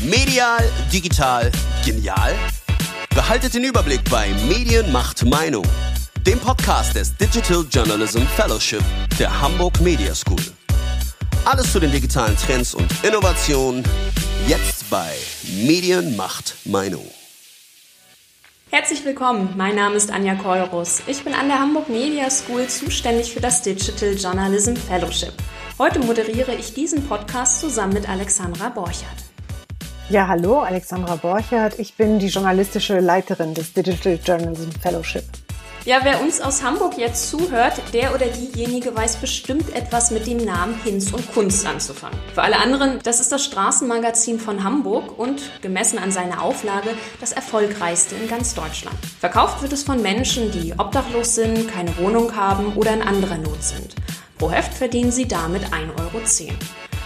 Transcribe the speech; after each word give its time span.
Medial, 0.00 0.62
digital, 0.92 1.50
genial? 1.84 2.34
Behaltet 3.14 3.54
den 3.54 3.64
Überblick 3.64 4.00
bei 4.10 4.28
Medien 4.48 4.90
macht 4.90 5.24
Meinung, 5.24 5.64
dem 6.26 6.38
Podcast 6.38 6.94
des 6.94 7.16
Digital 7.16 7.64
Journalism 7.70 8.22
Fellowship 8.36 8.82
der 9.18 9.40
Hamburg 9.40 9.80
Media 9.80 10.14
School. 10.14 10.42
Alles 11.44 11.72
zu 11.72 11.80
den 11.80 11.90
digitalen 11.90 12.36
Trends 12.36 12.74
und 12.74 12.92
Innovationen 13.02 13.84
jetzt 14.46 14.88
bei 14.90 15.12
Medien 15.64 16.16
macht 16.16 16.54
Meinung. 16.64 17.06
Herzlich 18.70 19.04
willkommen, 19.04 19.52
mein 19.56 19.76
Name 19.76 19.96
ist 19.96 20.10
Anja 20.10 20.34
Keurus. 20.34 21.02
Ich 21.06 21.22
bin 21.24 21.34
an 21.34 21.48
der 21.48 21.58
Hamburg 21.58 21.88
Media 21.88 22.30
School 22.30 22.66
zuständig 22.68 23.32
für 23.32 23.40
das 23.40 23.62
Digital 23.62 24.14
Journalism 24.14 24.74
Fellowship. 24.74 25.34
Heute 25.78 26.00
moderiere 26.00 26.54
ich 26.54 26.74
diesen 26.74 27.08
Podcast 27.08 27.60
zusammen 27.60 27.94
mit 27.94 28.08
Alexandra 28.08 28.68
Borchert. 28.68 29.08
Ja, 30.10 30.28
hallo, 30.28 30.60
Alexandra 30.60 31.16
Borchert. 31.16 31.78
Ich 31.78 31.94
bin 31.94 32.18
die 32.18 32.26
journalistische 32.26 33.00
Leiterin 33.00 33.54
des 33.54 33.72
Digital 33.72 34.18
Journalism 34.22 34.70
Fellowship. 34.82 35.24
Ja, 35.84 36.00
wer 36.02 36.20
uns 36.20 36.40
aus 36.40 36.62
Hamburg 36.62 36.96
jetzt 36.98 37.28
zuhört, 37.28 37.80
der 37.92 38.14
oder 38.14 38.26
diejenige 38.26 38.94
weiß 38.94 39.16
bestimmt 39.16 39.74
etwas 39.74 40.12
mit 40.12 40.26
dem 40.26 40.36
Namen 40.36 40.78
Hinz 40.84 41.12
und 41.12 41.32
Kunst 41.32 41.66
anzufangen. 41.66 42.16
Für 42.34 42.42
alle 42.42 42.58
anderen, 42.58 43.00
das 43.02 43.18
ist 43.18 43.32
das 43.32 43.44
Straßenmagazin 43.44 44.38
von 44.38 44.62
Hamburg 44.62 45.18
und, 45.18 45.40
gemessen 45.62 45.98
an 45.98 46.12
seiner 46.12 46.42
Auflage, 46.42 46.90
das 47.20 47.32
erfolgreichste 47.32 48.14
in 48.14 48.28
ganz 48.28 48.54
Deutschland. 48.54 48.96
Verkauft 49.18 49.62
wird 49.62 49.72
es 49.72 49.82
von 49.82 50.02
Menschen, 50.02 50.52
die 50.52 50.74
obdachlos 50.78 51.34
sind, 51.34 51.68
keine 51.68 51.96
Wohnung 51.96 52.36
haben 52.36 52.76
oder 52.76 52.92
in 52.92 53.02
anderer 53.02 53.38
Not 53.38 53.64
sind. 53.64 53.96
Pro 54.42 54.50
Heft 54.50 54.74
verdienen 54.74 55.12
sie 55.12 55.28
damit 55.28 55.62
1,10 55.66 56.00
Euro. 56.00 56.20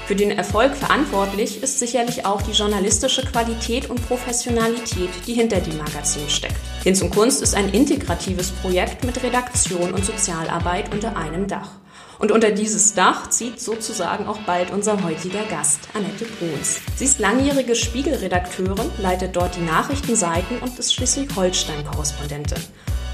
Für 0.06 0.16
den 0.16 0.30
Erfolg 0.30 0.74
verantwortlich 0.74 1.62
ist 1.62 1.78
sicherlich 1.78 2.24
auch 2.24 2.40
die 2.40 2.52
journalistische 2.52 3.26
Qualität 3.26 3.90
und 3.90 4.02
Professionalität, 4.08 5.10
die 5.26 5.34
hinter 5.34 5.60
dem 5.60 5.76
Magazin 5.76 6.30
steckt. 6.30 6.56
Hinz 6.82 7.02
und 7.02 7.10
Kunst 7.10 7.42
ist 7.42 7.54
ein 7.54 7.68
integratives 7.68 8.52
Projekt 8.52 9.04
mit 9.04 9.22
Redaktion 9.22 9.92
und 9.92 10.02
Sozialarbeit 10.02 10.94
unter 10.94 11.14
einem 11.14 11.46
Dach. 11.46 11.72
Und 12.18 12.32
unter 12.32 12.52
dieses 12.52 12.94
Dach 12.94 13.28
zieht 13.28 13.60
sozusagen 13.60 14.26
auch 14.26 14.38
bald 14.46 14.70
unser 14.70 15.04
heutiger 15.04 15.44
Gast, 15.50 15.80
Annette 15.92 16.24
Bruns. 16.24 16.80
Sie 16.96 17.04
ist 17.04 17.18
langjährige 17.18 17.74
Spiegelredakteurin, 17.74 18.90
leitet 18.96 19.36
dort 19.36 19.56
die 19.56 19.60
Nachrichtenseiten 19.60 20.56
und 20.60 20.78
ist 20.78 20.94
Schleswig-Holstein-Korrespondentin. 20.94 22.62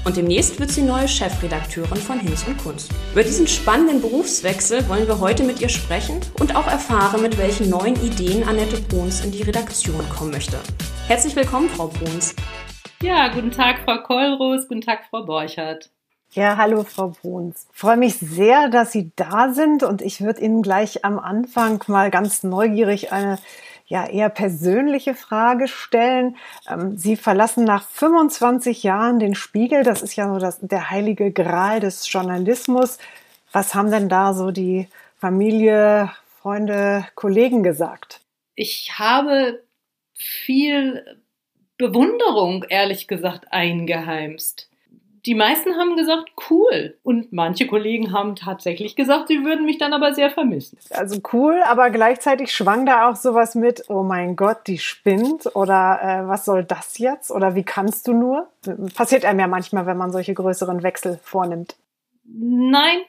Und 0.05 0.17
demnächst 0.17 0.59
wird 0.59 0.69
sie 0.69 0.81
neue 0.81 1.07
Chefredakteurin 1.07 1.97
von 1.97 2.19
Hinz 2.19 2.45
und 2.45 2.57
Kunst. 2.57 2.91
Über 3.13 3.23
diesen 3.23 3.47
spannenden 3.47 4.01
Berufswechsel 4.01 4.87
wollen 4.89 5.07
wir 5.07 5.19
heute 5.21 5.43
mit 5.43 5.61
ihr 5.61 5.69
sprechen 5.69 6.19
und 6.41 6.57
auch 6.57 6.67
erfahren, 6.67 7.21
mit 7.21 7.37
welchen 7.37 7.69
neuen 7.69 7.95
Ideen 8.03 8.43
Annette 8.43 8.81
Bruns 8.81 9.23
in 9.23 9.31
die 9.31 9.43
Redaktion 9.43 10.03
kommen 10.09 10.31
möchte. 10.31 10.59
Herzlich 11.07 11.35
willkommen, 11.37 11.69
Frau 11.69 11.87
Bruns. 11.87 12.35
Ja, 13.01 13.29
guten 13.29 13.51
Tag, 13.51 13.79
Frau 13.85 13.99
Kollroos, 13.99 14.67
guten 14.67 14.81
Tag, 14.81 15.05
Frau 15.09 15.25
Borchert. 15.25 15.89
Ja, 16.31 16.57
hallo 16.57 16.83
Frau 16.83 17.13
Bruns. 17.21 17.67
Ich 17.71 17.79
freue 17.79 17.97
mich 17.97 18.15
sehr, 18.15 18.67
dass 18.67 18.91
Sie 18.91 19.11
da 19.15 19.53
sind 19.53 19.83
und 19.83 20.01
ich 20.01 20.19
würde 20.19 20.41
Ihnen 20.41 20.63
gleich 20.63 21.05
am 21.05 21.17
Anfang 21.19 21.81
mal 21.87 22.11
ganz 22.11 22.43
neugierig 22.43 23.13
eine 23.13 23.37
ja 23.85 24.05
eher 24.07 24.29
persönliche 24.29 25.13
Frage 25.15 25.67
stellen. 25.67 26.37
Ähm, 26.69 26.97
Sie 26.97 27.15
verlassen 27.15 27.63
nach 27.63 27.87
25 27.87 28.83
Jahren 28.83 29.19
den 29.19 29.35
Spiegel. 29.35 29.83
Das 29.83 30.01
ist 30.01 30.15
ja 30.15 30.31
so 30.31 30.39
das, 30.39 30.59
der 30.61 30.89
heilige 30.89 31.31
Gral 31.31 31.79
des 31.79 32.11
Journalismus. 32.11 32.97
Was 33.51 33.75
haben 33.75 33.91
denn 33.91 34.09
da 34.09 34.33
so 34.33 34.51
die 34.51 34.87
Familie, 35.17 36.11
Freunde, 36.41 37.05
Kollegen 37.15 37.63
gesagt? 37.63 38.21
Ich 38.55 38.99
habe 38.99 39.63
viel 40.13 41.19
Bewunderung, 41.77 42.65
ehrlich 42.69 43.07
gesagt, 43.07 43.51
eingeheimst 43.51 44.69
die 45.25 45.35
meisten 45.35 45.75
haben 45.77 45.95
gesagt, 45.95 46.31
cool. 46.49 46.97
Und 47.03 47.31
manche 47.31 47.65
Kollegen 47.65 48.11
haben 48.11 48.35
tatsächlich 48.35 48.95
gesagt, 48.95 49.29
sie 49.29 49.45
würden 49.45 49.65
mich 49.65 49.77
dann 49.77 49.93
aber 49.93 50.13
sehr 50.13 50.29
vermissen. 50.29 50.77
Also 50.89 51.21
cool, 51.31 51.61
aber 51.65 51.89
gleichzeitig 51.91 52.51
schwang 52.51 52.85
da 52.85 53.09
auch 53.09 53.15
sowas 53.15 53.55
mit, 53.55 53.85
oh 53.89 54.03
mein 54.03 54.35
Gott, 54.35 54.67
die 54.67 54.77
spinnt 54.77 55.55
oder 55.55 55.99
äh, 56.01 56.27
was 56.27 56.43
soll 56.43 56.65
das 56.65 56.97
jetzt 56.97 57.31
oder 57.31 57.55
wie 57.55 57.63
kannst 57.63 58.07
du 58.07 58.13
nur? 58.13 58.49
Passiert 58.95 59.23
einem 59.23 59.39
ja 59.39 59.47
manchmal, 59.47 59.85
wenn 59.85 59.97
man 59.97 60.11
solche 60.11 60.33
größeren 60.33 60.83
Wechsel 60.83 61.19
vornimmt. 61.23 61.75
Nein, 62.25 62.99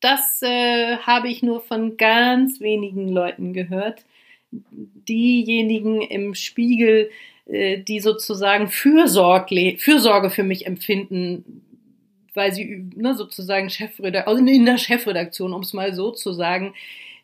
das 0.00 0.40
äh, 0.42 0.98
habe 0.98 1.28
ich 1.28 1.42
nur 1.42 1.60
von 1.60 1.96
ganz 1.96 2.60
wenigen 2.60 3.08
Leuten 3.08 3.52
gehört. 3.52 4.04
Diejenigen 4.50 6.02
im 6.02 6.34
Spiegel, 6.34 7.10
die 7.48 8.00
sozusagen 8.00 8.68
Fürsorge, 8.68 9.76
Fürsorge 9.78 10.30
für 10.30 10.42
mich 10.42 10.66
empfinden, 10.66 11.62
weil 12.34 12.52
sie 12.52 12.90
ne, 12.94 13.14
sozusagen 13.14 13.70
Chefredaktion, 13.70 14.28
also 14.28 14.44
in 14.44 14.66
der 14.66 14.78
Chefredaktion, 14.78 15.54
um 15.54 15.62
es 15.62 15.72
mal 15.72 15.94
so 15.94 16.10
zu 16.10 16.32
sagen, 16.32 16.74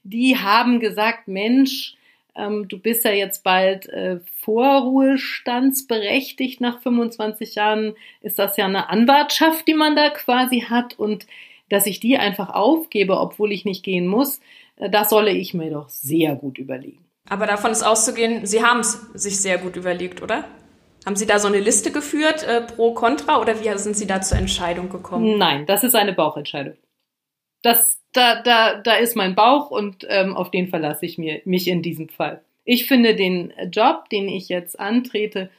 die 0.03 0.37
haben 0.37 0.81
gesagt, 0.81 1.29
Mensch, 1.29 1.95
ähm, 2.37 2.69
du 2.69 2.79
bist 2.79 3.05
ja 3.05 3.13
jetzt 3.13 3.45
bald 3.45 3.89
äh, 3.89 4.19
vorruhestandsberechtigt 4.41 6.61
nach 6.61 6.83
25 6.83 7.55
Jahren, 7.55 7.95
ist 8.21 8.39
das 8.39 8.57
ja 8.57 8.65
eine 8.65 8.89
Anwartschaft, 8.89 9.69
die 9.69 9.75
man 9.75 9.95
da 9.95 10.11
quasi 10.11 10.63
hat 10.63 10.99
und 10.99 11.27
dass 11.69 11.87
ich 11.87 12.01
die 12.01 12.19
einfach 12.19 12.51
aufgebe, 12.51 13.19
obwohl 13.19 13.53
ich 13.53 13.65
nicht 13.65 13.85
gehen 13.85 14.07
muss, 14.07 14.41
äh, 14.77 14.91
das 14.91 15.11
solle 15.11 15.33
ich 15.33 15.55
mir 15.55 15.71
doch 15.71 15.89
sehr 15.89 16.35
gut 16.35 16.59
überlegen. 16.59 17.04
Aber 17.29 17.47
davon 17.47 17.71
ist 17.71 17.83
auszugehen, 17.83 18.47
Sie 18.47 18.63
haben 18.63 18.81
es 18.81 18.93
sich 19.15 19.41
sehr 19.41 19.59
gut 19.59 19.77
überlegt, 19.77 20.23
oder? 20.23 20.45
Haben 21.07 21.17
Sie 21.17 21.27
da 21.27 21.39
so 21.39 21.49
eine 21.49 21.61
Liste 21.61 21.91
geführt, 21.91 22.43
äh, 22.43 22.63
pro, 22.63 22.93
contra, 22.95 23.41
oder 23.41 23.63
wie 23.63 23.79
sind 23.79 23.97
Sie 23.97 24.07
da 24.07 24.21
zur 24.21 24.39
Entscheidung 24.39 24.89
gekommen? 24.89 25.39
Nein, 25.39 25.67
das 25.67 25.85
ist 25.85 25.95
eine 25.95 26.13
Bauchentscheidung. 26.13 26.77
Das, 27.63 28.01
da, 28.13 28.43
da, 28.43 28.75
da 28.75 28.95
ist 28.95 29.17
mein 29.17 29.35
Bauch 29.35 29.71
und 29.71 30.07
ähm, 30.09 30.37
auf 30.37 30.51
den 30.51 30.69
verlasse 30.69 31.07
ich 31.07 31.19
mir, 31.19 31.41
mich 31.45 31.69
in 31.69 31.83
diesem 31.83 32.09
Fall. 32.09 32.43
Ich 32.65 32.87
finde 32.87 33.15
den 33.15 33.53
Job, 33.71 34.09
den 34.11 34.29
ich 34.29 34.49
jetzt 34.49 34.79
antrete, 34.79 35.51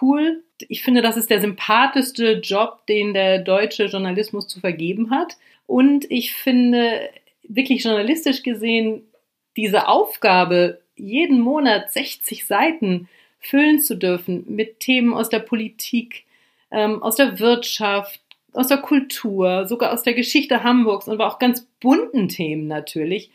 cool. 0.00 0.42
Ich 0.68 0.82
finde, 0.82 1.02
das 1.02 1.16
ist 1.16 1.30
der 1.30 1.40
sympathischste 1.40 2.40
Job, 2.40 2.86
den 2.86 3.12
der 3.12 3.38
deutsche 3.38 3.84
Journalismus 3.84 4.46
zu 4.46 4.60
vergeben 4.60 5.10
hat. 5.10 5.36
Und 5.66 6.10
ich 6.10 6.34
finde, 6.34 7.10
wirklich 7.42 7.84
journalistisch 7.84 8.42
gesehen, 8.42 9.02
diese 9.56 9.88
Aufgabe 9.88 10.80
jeden 10.96 11.40
Monat 11.40 11.92
60 11.92 12.46
Seiten 12.46 13.08
füllen 13.40 13.80
zu 13.80 13.96
dürfen 13.96 14.44
mit 14.48 14.80
Themen 14.80 15.12
aus 15.12 15.28
der 15.28 15.40
Politik, 15.40 16.24
ähm, 16.70 17.02
aus 17.02 17.16
der 17.16 17.38
Wirtschaft, 17.38 18.20
aus 18.52 18.68
der 18.68 18.78
Kultur, 18.78 19.66
sogar 19.66 19.92
aus 19.92 20.02
der 20.02 20.14
Geschichte 20.14 20.62
Hamburgs 20.62 21.08
und 21.08 21.14
aber 21.14 21.26
auch 21.26 21.38
ganz 21.38 21.66
bunten 21.80 22.28
Themen 22.28 22.68
natürlich. 22.68 23.30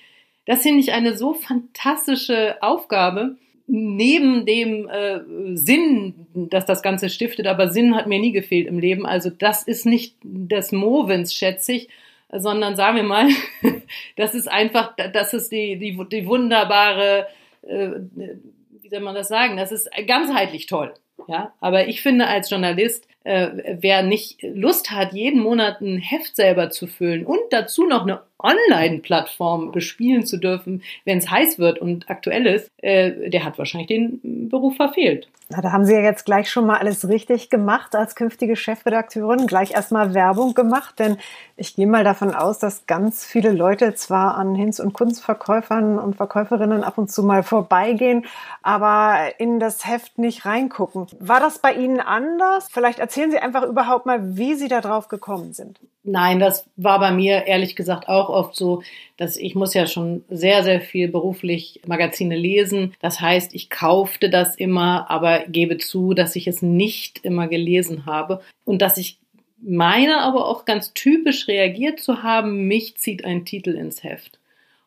Das 0.45 0.63
finde 0.63 0.79
ich 0.79 0.93
eine 0.93 1.15
so 1.15 1.33
fantastische 1.33 2.57
Aufgabe. 2.61 3.35
Neben 3.67 4.47
dem 4.47 4.89
äh, 4.89 5.19
Sinn, 5.53 6.25
dass 6.33 6.65
das 6.65 6.81
Ganze 6.81 7.09
stiftet, 7.09 7.45
aber 7.45 7.69
Sinn 7.69 7.95
hat 7.95 8.07
mir 8.07 8.17
nie 8.17 8.31
gefehlt 8.31 8.65
im 8.65 8.79
Leben. 8.79 9.05
Also 9.05 9.29
das 9.29 9.61
ist 9.61 9.85
nicht 9.85 10.15
des 10.23 10.71
Movens, 10.71 11.35
schätze 11.35 11.73
ich, 11.73 11.89
sondern 12.31 12.75
sagen 12.75 12.95
wir 12.95 13.03
mal, 13.03 13.27
das 14.15 14.33
ist 14.33 14.49
einfach, 14.49 14.95
das 15.13 15.35
ist 15.35 15.51
die, 15.51 15.77
die, 15.77 15.99
die 16.11 16.25
wunderbare 16.25 17.27
wie 17.69 18.89
soll 18.89 18.99
man 19.01 19.15
das 19.15 19.27
sagen? 19.27 19.57
Das 19.57 19.71
ist 19.71 19.89
ganzheitlich 20.07 20.65
toll. 20.65 20.93
Ja, 21.27 21.53
aber 21.59 21.87
ich 21.87 22.01
finde 22.01 22.27
als 22.27 22.49
Journalist, 22.49 23.07
äh, 23.23 23.49
wer 23.81 24.03
nicht 24.03 24.41
Lust 24.41 24.91
hat, 24.91 25.13
jeden 25.13 25.41
Monat 25.41 25.81
ein 25.81 25.97
Heft 25.97 26.35
selber 26.35 26.69
zu 26.69 26.87
füllen 26.87 27.25
und 27.25 27.39
dazu 27.51 27.85
noch 27.85 28.03
eine 28.03 28.21
Online-Plattform 28.39 29.71
bespielen 29.71 30.25
zu 30.25 30.37
dürfen, 30.37 30.81
wenn 31.05 31.17
es 31.17 31.29
heiß 31.29 31.59
wird 31.59 31.79
und 31.79 32.09
aktuell 32.09 32.45
ist, 32.47 32.71
äh, 32.77 33.29
der 33.29 33.43
hat 33.43 33.57
wahrscheinlich 33.57 33.87
den 33.87 34.49
Beruf 34.49 34.75
verfehlt. 34.75 35.27
Na, 35.51 35.61
da 35.61 35.71
haben 35.71 35.83
Sie 35.83 35.93
ja 35.93 36.01
jetzt 36.01 36.25
gleich 36.25 36.51
schon 36.51 36.67
mal 36.67 36.77
alles 36.77 37.09
richtig 37.09 37.49
gemacht 37.49 37.95
als 37.95 38.15
künftige 38.15 38.55
Chefredakteurin, 38.55 39.47
gleich 39.47 39.71
erstmal 39.71 40.13
Werbung 40.13 40.53
gemacht, 40.53 40.99
denn 40.99 41.17
ich 41.57 41.75
gehe 41.75 41.87
mal 41.87 42.03
davon 42.03 42.35
aus, 42.35 42.59
dass 42.59 42.85
ganz 42.85 43.25
viele 43.25 43.51
Leute 43.51 43.95
zwar 43.95 44.37
an 44.37 44.53
Hinz- 44.53 44.79
und 44.79 44.93
Kunstverkäufern 44.93 45.97
und 45.97 46.17
Verkäuferinnen 46.17 46.83
ab 46.83 46.99
und 46.99 47.11
zu 47.11 47.23
mal 47.23 47.41
vorbeigehen, 47.41 48.27
aber 48.61 49.17
in 49.39 49.59
das 49.59 49.87
Heft 49.87 50.19
nicht 50.19 50.45
reingucken. 50.45 51.07
War 51.19 51.39
das 51.39 51.57
bei 51.57 51.73
Ihnen 51.73 51.99
anders? 51.99 52.69
Vielleicht 52.71 52.99
erzählen 52.99 53.31
Sie 53.31 53.39
einfach 53.39 53.63
überhaupt 53.63 54.05
mal, 54.05 54.37
wie 54.37 54.53
Sie 54.53 54.67
da 54.67 54.81
drauf 54.81 55.07
gekommen 55.07 55.53
sind. 55.53 55.79
Nein, 56.11 56.39
das 56.39 56.67
war 56.75 56.99
bei 56.99 57.11
mir 57.11 57.45
ehrlich 57.45 57.75
gesagt 57.75 58.09
auch 58.09 58.29
oft 58.29 58.55
so, 58.55 58.81
dass 59.17 59.37
ich 59.37 59.53
muss 59.53 59.75
ja 59.75 59.85
schon 59.85 60.25
sehr, 60.27 60.63
sehr 60.63 60.81
viel 60.81 61.07
beruflich 61.07 61.81
Magazine 61.85 62.35
lesen. 62.35 62.95
Das 62.99 63.21
heißt, 63.21 63.53
ich 63.53 63.69
kaufte 63.69 64.31
das 64.31 64.55
immer, 64.55 65.11
aber 65.11 65.45
gebe 65.47 65.77
zu, 65.77 66.15
dass 66.15 66.35
ich 66.35 66.47
es 66.47 66.63
nicht 66.63 67.19
immer 67.23 67.47
gelesen 67.47 68.07
habe 68.07 68.41
und 68.65 68.81
dass 68.81 68.97
ich 68.97 69.19
meine 69.61 70.21
aber 70.21 70.47
auch 70.47 70.65
ganz 70.65 70.93
typisch 70.93 71.47
reagiert 71.47 71.99
zu 71.99 72.23
haben, 72.23 72.65
mich 72.67 72.97
zieht 72.97 73.23
ein 73.23 73.45
Titel 73.45 73.75
ins 73.75 74.03
Heft. 74.03 74.39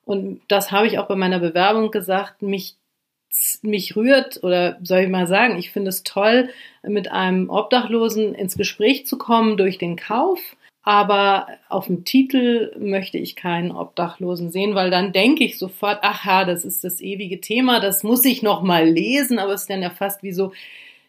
Und 0.04 0.40
das 0.48 0.72
habe 0.72 0.88
ich 0.88 0.98
auch 0.98 1.06
bei 1.06 1.14
meiner 1.14 1.38
Bewerbung 1.38 1.92
gesagt, 1.92 2.42
mich 2.42 2.74
mich 3.62 3.96
rührt 3.96 4.42
oder 4.42 4.76
soll 4.82 5.00
ich 5.00 5.08
mal 5.08 5.26
sagen, 5.26 5.56
ich 5.56 5.70
finde 5.70 5.88
es 5.88 6.02
toll, 6.02 6.50
mit 6.82 7.10
einem 7.10 7.48
Obdachlosen 7.48 8.34
ins 8.34 8.56
Gespräch 8.56 9.06
zu 9.06 9.16
kommen 9.16 9.56
durch 9.56 9.78
den 9.78 9.96
Kauf. 9.96 10.38
Aber 10.84 11.46
auf 11.68 11.86
dem 11.86 12.04
Titel 12.04 12.74
möchte 12.78 13.16
ich 13.16 13.36
keinen 13.36 13.70
Obdachlosen 13.70 14.50
sehen, 14.50 14.74
weil 14.74 14.90
dann 14.90 15.12
denke 15.12 15.44
ich 15.44 15.56
sofort, 15.58 16.00
ach 16.02 16.24
ja, 16.26 16.44
das 16.44 16.64
ist 16.64 16.82
das 16.82 17.00
ewige 17.00 17.40
Thema, 17.40 17.78
das 17.78 18.02
muss 18.02 18.24
ich 18.24 18.42
noch 18.42 18.62
mal 18.62 18.88
lesen, 18.88 19.38
aber 19.38 19.52
es 19.52 19.62
ist 19.62 19.70
dann 19.70 19.82
ja 19.82 19.90
fast 19.90 20.24
wie 20.24 20.32
so, 20.32 20.52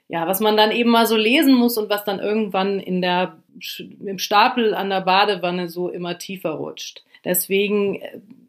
ja, 0.10 0.28
was 0.28 0.42
man 0.42 0.56
dann 0.56 0.72
eben 0.72 0.92
mal 0.92 1.08
so 1.08 1.18
lesen 1.18 1.56
muss 1.56 1.78
und 1.80 1.90
was 1.90 2.04
dann 2.04 2.20
irgendwann 2.20 2.80
in 2.80 3.02
der, 3.02 3.38
im 4.06 4.20
Stapel 4.20 4.76
an 4.76 4.92
der 4.92 5.02
Badewanne 5.02 5.68
so 5.70 5.90
immer 5.90 6.20
tiefer 6.20 6.52
rutscht. 6.52 7.04
Deswegen, 7.26 8.00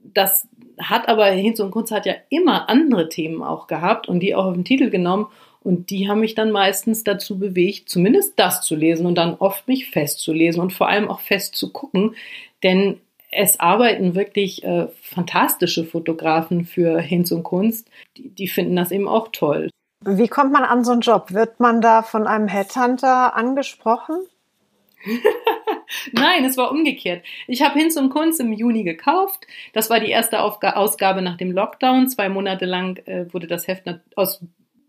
das 0.03 0.47
hat 0.79 1.09
aber 1.09 1.27
Hinz 1.27 1.59
und 1.61 1.71
Kunst 1.71 1.93
hat 1.93 2.05
ja 2.05 2.15
immer 2.29 2.69
andere 2.69 3.09
Themen 3.09 3.43
auch 3.43 3.67
gehabt 3.67 4.09
und 4.09 4.21
die 4.21 4.35
auch 4.35 4.45
auf 4.45 4.55
den 4.55 4.65
Titel 4.65 4.91
genommen. 4.91 5.29
Und 5.65 5.89
die 5.89 6.09
haben 6.09 6.21
mich 6.21 6.35
dann 6.35 6.53
meistens 6.53 7.05
dazu 7.05 7.39
bewegt, 7.39 7.89
zumindest 7.89 8.35
das 8.37 8.61
zu 8.61 8.77
lesen 8.77 9.07
und 9.07 9.17
dann 9.17 9.35
oft 9.35 9.67
mich 9.67 9.91
festzulesen 9.91 10.61
und 10.61 10.75
vor 10.75 10.89
allem 10.89 11.09
auch 11.09 11.21
fest 11.21 11.57
zu 11.57 11.73
gucken. 11.73 12.15
Denn 12.63 13.01
es 13.31 13.59
arbeiten 13.59 14.15
wirklich 14.15 14.63
äh, 14.63 14.89
fantastische 15.01 15.85
Fotografen 15.85 16.67
für 16.67 17.01
Hinz 17.01 17.33
und 17.33 17.45
Kunst. 17.45 17.91
Die, 18.19 18.29
die 18.29 18.47
finden 18.47 18.77
das 18.77 18.93
eben 18.93 19.09
auch 19.09 19.29
toll. 19.33 19.71
Wie 20.03 20.29
kommt 20.29 20.53
man 20.53 20.65
an 20.65 20.85
so 20.85 20.93
einen 20.93 21.01
Job? 21.01 21.33
Wird 21.33 21.59
man 21.61 21.81
da 21.81 22.03
von 22.03 22.27
einem 22.27 22.47
Headhunter 22.47 23.35
angesprochen? 23.35 24.17
Nein, 26.13 26.45
es 26.45 26.59
war 26.59 26.71
umgekehrt. 26.71 27.25
Ich 27.47 27.63
habe 27.63 27.79
Hinz 27.79 27.97
und 27.97 28.11
Kunz 28.11 28.39
im 28.39 28.53
Juni 28.53 28.85
gekauft. 28.85 29.47
Das 29.73 29.89
war 29.89 29.99
die 29.99 30.11
erste 30.11 30.41
Aufga 30.41 30.73
Ausgabe 30.73 31.23
nach 31.23 31.39
dem 31.39 31.53
Lockdown. 31.53 32.09
Zwei 32.09 32.29
Monate 32.29 32.67
lang 32.67 32.99
äh, 33.07 33.33
wurde 33.33 33.47
das 33.47 33.67
Heft 33.67 33.85
aus 34.15 34.43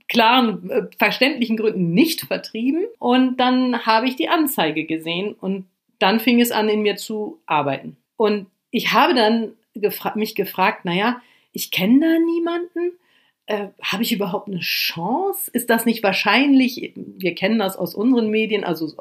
klaren, 0.07 0.69
äh, 0.69 0.83
verständlichen 0.97 1.57
Gründen 1.57 1.91
nicht 1.91 2.21
vertrieben. 2.21 2.85
Und 2.99 3.37
dann 3.37 3.85
habe 3.85 4.07
ich 4.07 4.15
die 4.15 4.29
Anzeige 4.29 4.85
gesehen 4.85 5.33
und 5.33 5.65
dann 5.99 6.19
fing 6.19 6.41
es 6.41 6.51
an, 6.51 6.69
in 6.69 6.81
mir 6.81 6.95
zu 6.97 7.39
arbeiten. 7.45 7.97
Und 8.17 8.47
ich 8.71 8.93
habe 8.93 9.13
dann 9.13 9.53
gefra 9.73 10.13
mich 10.15 10.35
gefragt, 10.35 10.85
naja, 10.85 11.21
ich 11.51 11.71
kenne 11.71 11.99
da 11.99 12.19
niemanden. 12.19 12.97
Äh, 13.47 13.67
habe 13.81 14.03
ich 14.03 14.11
überhaupt 14.11 14.47
eine 14.47 14.59
Chance? 14.59 15.51
Ist 15.53 15.69
das 15.69 15.85
nicht 15.85 16.03
wahrscheinlich? 16.03 16.93
Wir 16.95 17.35
kennen 17.35 17.59
das 17.59 17.77
aus 17.77 17.93
unseren 17.95 18.29
Medien, 18.29 18.63
also 18.63 18.91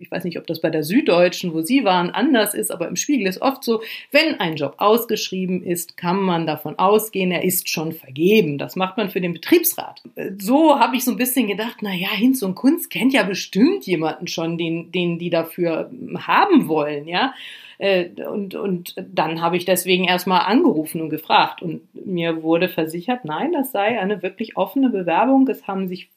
ich 0.00 0.10
weiß 0.10 0.24
nicht, 0.24 0.38
ob 0.38 0.46
das 0.46 0.60
bei 0.60 0.70
der 0.70 0.82
Süddeutschen, 0.82 1.52
wo 1.52 1.60
Sie 1.60 1.84
waren, 1.84 2.10
anders 2.10 2.54
ist, 2.54 2.70
aber 2.70 2.88
im 2.88 2.96
Spiegel 2.96 3.26
ist 3.26 3.42
oft 3.42 3.62
so, 3.62 3.82
wenn 4.10 4.40
ein 4.40 4.56
Job 4.56 4.74
ausgeschrieben 4.78 5.62
ist, 5.62 5.96
kann 5.96 6.20
man 6.20 6.46
davon 6.46 6.78
ausgehen, 6.78 7.30
er 7.30 7.44
ist 7.44 7.68
schon 7.68 7.92
vergeben. 7.92 8.58
Das 8.58 8.76
macht 8.76 8.96
man 8.96 9.10
für 9.10 9.20
den 9.20 9.32
Betriebsrat. 9.32 10.02
So 10.38 10.78
habe 10.78 10.96
ich 10.96 11.04
so 11.04 11.10
ein 11.10 11.16
bisschen 11.16 11.46
gedacht, 11.46 11.78
na 11.82 11.94
ja, 11.94 12.10
Hinz 12.10 12.42
und 12.42 12.54
Kunst 12.54 12.90
kennt 12.90 13.12
ja 13.12 13.22
bestimmt 13.22 13.86
jemanden 13.86 14.26
schon, 14.26 14.56
den, 14.56 14.90
den 14.90 15.18
die 15.18 15.30
dafür 15.30 15.90
haben 16.18 16.68
wollen, 16.68 17.06
ja. 17.06 17.34
Äh, 17.78 18.10
und, 18.30 18.54
und 18.54 18.94
dann 18.96 19.40
habe 19.40 19.56
ich 19.56 19.64
deswegen 19.64 20.04
erstmal 20.04 20.42
angerufen 20.42 21.00
und 21.00 21.08
gefragt. 21.08 21.62
Und 21.62 21.82
mir 21.94 22.42
wurde 22.42 22.68
versichert, 22.68 23.24
nein, 23.24 23.52
das 23.52 23.72
sei 23.72 23.98
eine 23.98 24.22
wirklich 24.22 24.56
offene 24.56 24.90
Bewerbung. 24.90 25.48
Es 25.48 25.66
haben 25.66 25.88
sich 25.88 26.10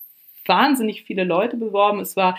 wahnsinnig 0.45 1.03
viele 1.03 1.23
Leute 1.23 1.55
beworben. 1.55 2.01
Es 2.01 2.17
war 2.17 2.37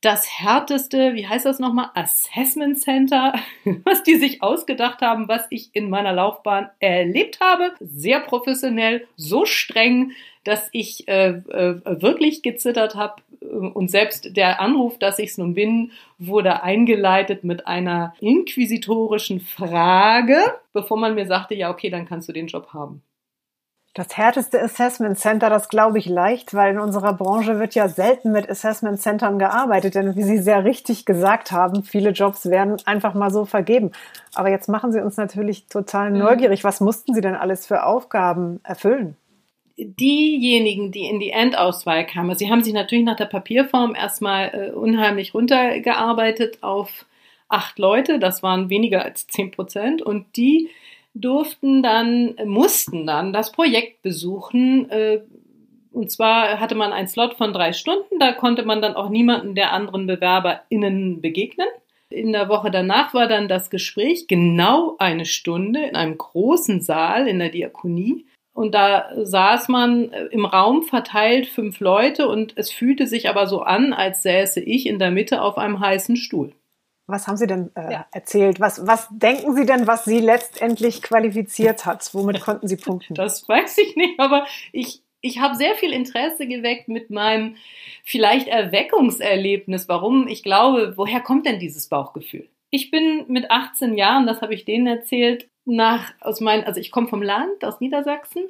das 0.00 0.28
härteste, 0.28 1.14
wie 1.14 1.26
heißt 1.26 1.46
das 1.46 1.58
nochmal, 1.58 1.90
Assessment 1.94 2.78
Center, 2.78 3.34
was 3.84 4.02
die 4.02 4.16
sich 4.16 4.42
ausgedacht 4.42 5.00
haben, 5.00 5.28
was 5.28 5.46
ich 5.50 5.70
in 5.72 5.90
meiner 5.90 6.12
Laufbahn 6.12 6.70
erlebt 6.78 7.40
habe. 7.40 7.72
Sehr 7.80 8.20
professionell, 8.20 9.06
so 9.16 9.46
streng, 9.46 10.12
dass 10.44 10.68
ich 10.72 11.08
äh, 11.08 11.30
äh, 11.30 11.80
wirklich 11.84 12.42
gezittert 12.42 12.94
habe. 12.94 13.22
Und 13.40 13.90
selbst 13.90 14.36
der 14.36 14.60
Anruf, 14.60 14.98
dass 14.98 15.18
ich 15.18 15.30
es 15.30 15.38
nun 15.38 15.54
bin, 15.54 15.92
wurde 16.18 16.62
eingeleitet 16.62 17.42
mit 17.42 17.66
einer 17.66 18.14
inquisitorischen 18.20 19.40
Frage, 19.40 20.38
bevor 20.72 20.96
man 20.96 21.14
mir 21.14 21.26
sagte, 21.26 21.54
ja, 21.54 21.70
okay, 21.70 21.90
dann 21.90 22.06
kannst 22.06 22.28
du 22.28 22.32
den 22.32 22.46
Job 22.46 22.68
haben. 22.72 23.02
Das 23.96 24.14
härteste 24.14 24.60
Assessment 24.60 25.18
Center, 25.18 25.48
das 25.48 25.70
glaube 25.70 25.98
ich 25.98 26.04
leicht, 26.04 26.52
weil 26.52 26.74
in 26.74 26.80
unserer 26.80 27.14
Branche 27.14 27.58
wird 27.58 27.74
ja 27.74 27.88
selten 27.88 28.30
mit 28.30 28.46
Assessment 28.50 29.00
Centern 29.00 29.38
gearbeitet, 29.38 29.94
denn 29.94 30.14
wie 30.16 30.22
Sie 30.22 30.36
sehr 30.36 30.64
richtig 30.64 31.06
gesagt 31.06 31.50
haben, 31.50 31.82
viele 31.82 32.10
Jobs 32.10 32.50
werden 32.50 32.76
einfach 32.84 33.14
mal 33.14 33.30
so 33.30 33.46
vergeben. 33.46 33.92
Aber 34.34 34.50
jetzt 34.50 34.68
machen 34.68 34.92
Sie 34.92 35.00
uns 35.00 35.16
natürlich 35.16 35.68
total 35.68 36.10
mhm. 36.10 36.18
neugierig. 36.18 36.62
Was 36.62 36.82
mussten 36.82 37.14
Sie 37.14 37.22
denn 37.22 37.34
alles 37.34 37.64
für 37.64 37.84
Aufgaben 37.84 38.60
erfüllen? 38.64 39.16
diejenigen, 39.78 40.90
die 40.90 41.04
in 41.04 41.20
die 41.20 41.30
Endauswahl 41.30 42.06
kamen, 42.06 42.34
Sie 42.34 42.50
haben 42.50 42.62
sich 42.62 42.72
natürlich 42.72 43.04
nach 43.04 43.16
der 43.16 43.26
Papierform 43.26 43.94
erstmal 43.94 44.48
äh, 44.54 44.70
unheimlich 44.72 45.34
runtergearbeitet 45.34 46.62
auf 46.62 47.04
acht 47.48 47.78
Leute, 47.78 48.18
das 48.18 48.42
waren 48.42 48.70
weniger 48.70 49.04
als 49.04 49.26
zehn 49.26 49.50
Prozent, 49.50 50.00
und 50.00 50.24
die 50.36 50.70
durften 51.20 51.82
dann, 51.82 52.34
mussten 52.44 53.06
dann 53.06 53.32
das 53.32 53.52
Projekt 53.52 54.02
besuchen. 54.02 54.90
Äh, 54.90 55.22
und 55.92 56.10
zwar 56.10 56.60
hatte 56.60 56.74
man 56.74 56.92
einen 56.92 57.08
Slot 57.08 57.34
von 57.34 57.52
drei 57.52 57.72
Stunden, 57.72 58.18
da 58.18 58.32
konnte 58.32 58.64
man 58.64 58.82
dann 58.82 58.96
auch 58.96 59.08
niemanden 59.08 59.54
der 59.54 59.72
anderen 59.72 60.06
BewerberInnen 60.06 61.22
begegnen. 61.22 61.68
In 62.10 62.32
der 62.32 62.48
Woche 62.48 62.70
danach 62.70 63.14
war 63.14 63.26
dann 63.26 63.48
das 63.48 63.70
Gespräch 63.70 64.28
genau 64.28 64.96
eine 64.98 65.24
Stunde 65.24 65.84
in 65.86 65.96
einem 65.96 66.18
großen 66.18 66.80
Saal 66.80 67.26
in 67.26 67.38
der 67.38 67.48
Diakonie. 67.48 68.26
Und 68.52 68.74
da 68.74 69.10
saß 69.14 69.68
man 69.68 70.12
äh, 70.12 70.26
im 70.30 70.46
Raum 70.46 70.82
verteilt 70.82 71.46
fünf 71.46 71.80
Leute 71.80 72.28
und 72.28 72.54
es 72.56 72.70
fühlte 72.70 73.06
sich 73.06 73.28
aber 73.28 73.46
so 73.46 73.60
an, 73.60 73.92
als 73.92 74.22
säße 74.22 74.60
ich 74.60 74.86
in 74.86 74.98
der 74.98 75.10
Mitte 75.10 75.42
auf 75.42 75.58
einem 75.58 75.80
heißen 75.80 76.16
Stuhl. 76.16 76.52
Was 77.06 77.28
haben 77.28 77.36
Sie 77.36 77.46
denn 77.46 77.70
äh, 77.76 77.92
ja. 77.92 78.06
erzählt? 78.10 78.58
Was, 78.58 78.86
was 78.86 79.08
denken 79.10 79.54
Sie 79.54 79.64
denn, 79.64 79.86
was 79.86 80.04
Sie 80.04 80.18
letztendlich 80.18 81.02
qualifiziert 81.02 81.86
hat? 81.86 82.08
Womit 82.12 82.40
konnten 82.40 82.66
Sie 82.66 82.76
punkten? 82.76 83.14
Das 83.14 83.48
weiß 83.48 83.78
ich 83.78 83.96
nicht, 83.96 84.18
aber 84.18 84.46
ich, 84.72 85.02
ich 85.20 85.38
habe 85.38 85.54
sehr 85.54 85.74
viel 85.76 85.92
Interesse 85.92 86.46
geweckt 86.46 86.88
mit 86.88 87.10
meinem 87.10 87.56
vielleicht 88.02 88.48
Erweckungserlebnis. 88.48 89.88
Warum? 89.88 90.26
Ich 90.26 90.42
glaube, 90.42 90.94
woher 90.96 91.20
kommt 91.20 91.46
denn 91.46 91.60
dieses 91.60 91.88
Bauchgefühl? 91.88 92.48
Ich 92.70 92.90
bin 92.90 93.24
mit 93.28 93.50
18 93.50 93.94
Jahren, 93.94 94.26
das 94.26 94.42
habe 94.42 94.54
ich 94.54 94.64
denen 94.64 94.88
erzählt, 94.88 95.48
nach 95.64 96.12
aus 96.20 96.40
meinen, 96.40 96.64
also 96.64 96.80
ich 96.80 96.90
komme 96.90 97.08
vom 97.08 97.22
Land, 97.22 97.64
aus 97.64 97.80
Niedersachsen 97.80 98.44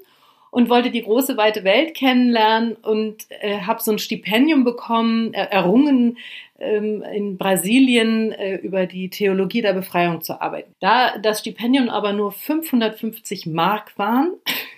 und 0.50 0.71
wollte 0.71 0.90
die 0.90 1.02
große 1.02 1.37
weite 1.37 1.64
Welt 1.64 1.95
kennenlernen 1.95 2.76
und 2.76 3.26
äh, 3.40 3.61
habe 3.61 3.83
so 3.83 3.92
ein 3.92 3.99
Stipendium 3.99 4.64
bekommen, 4.64 5.35
äh, 5.35 5.47
errungen 5.50 6.19
in 6.58 7.36
Brasilien 7.36 8.32
äh, 8.32 8.56
über 8.56 8.86
die 8.86 9.10
Theologie 9.10 9.62
der 9.62 9.75
Befreiung 9.75 10.22
zu 10.22 10.40
arbeiten. 10.40 10.72
Da 10.80 11.18
das 11.18 11.40
Stipendium 11.40 11.88
aber 11.88 12.12
nur 12.12 12.32
550 12.32 13.46
Mark 13.46 13.98
waren, 13.98 14.34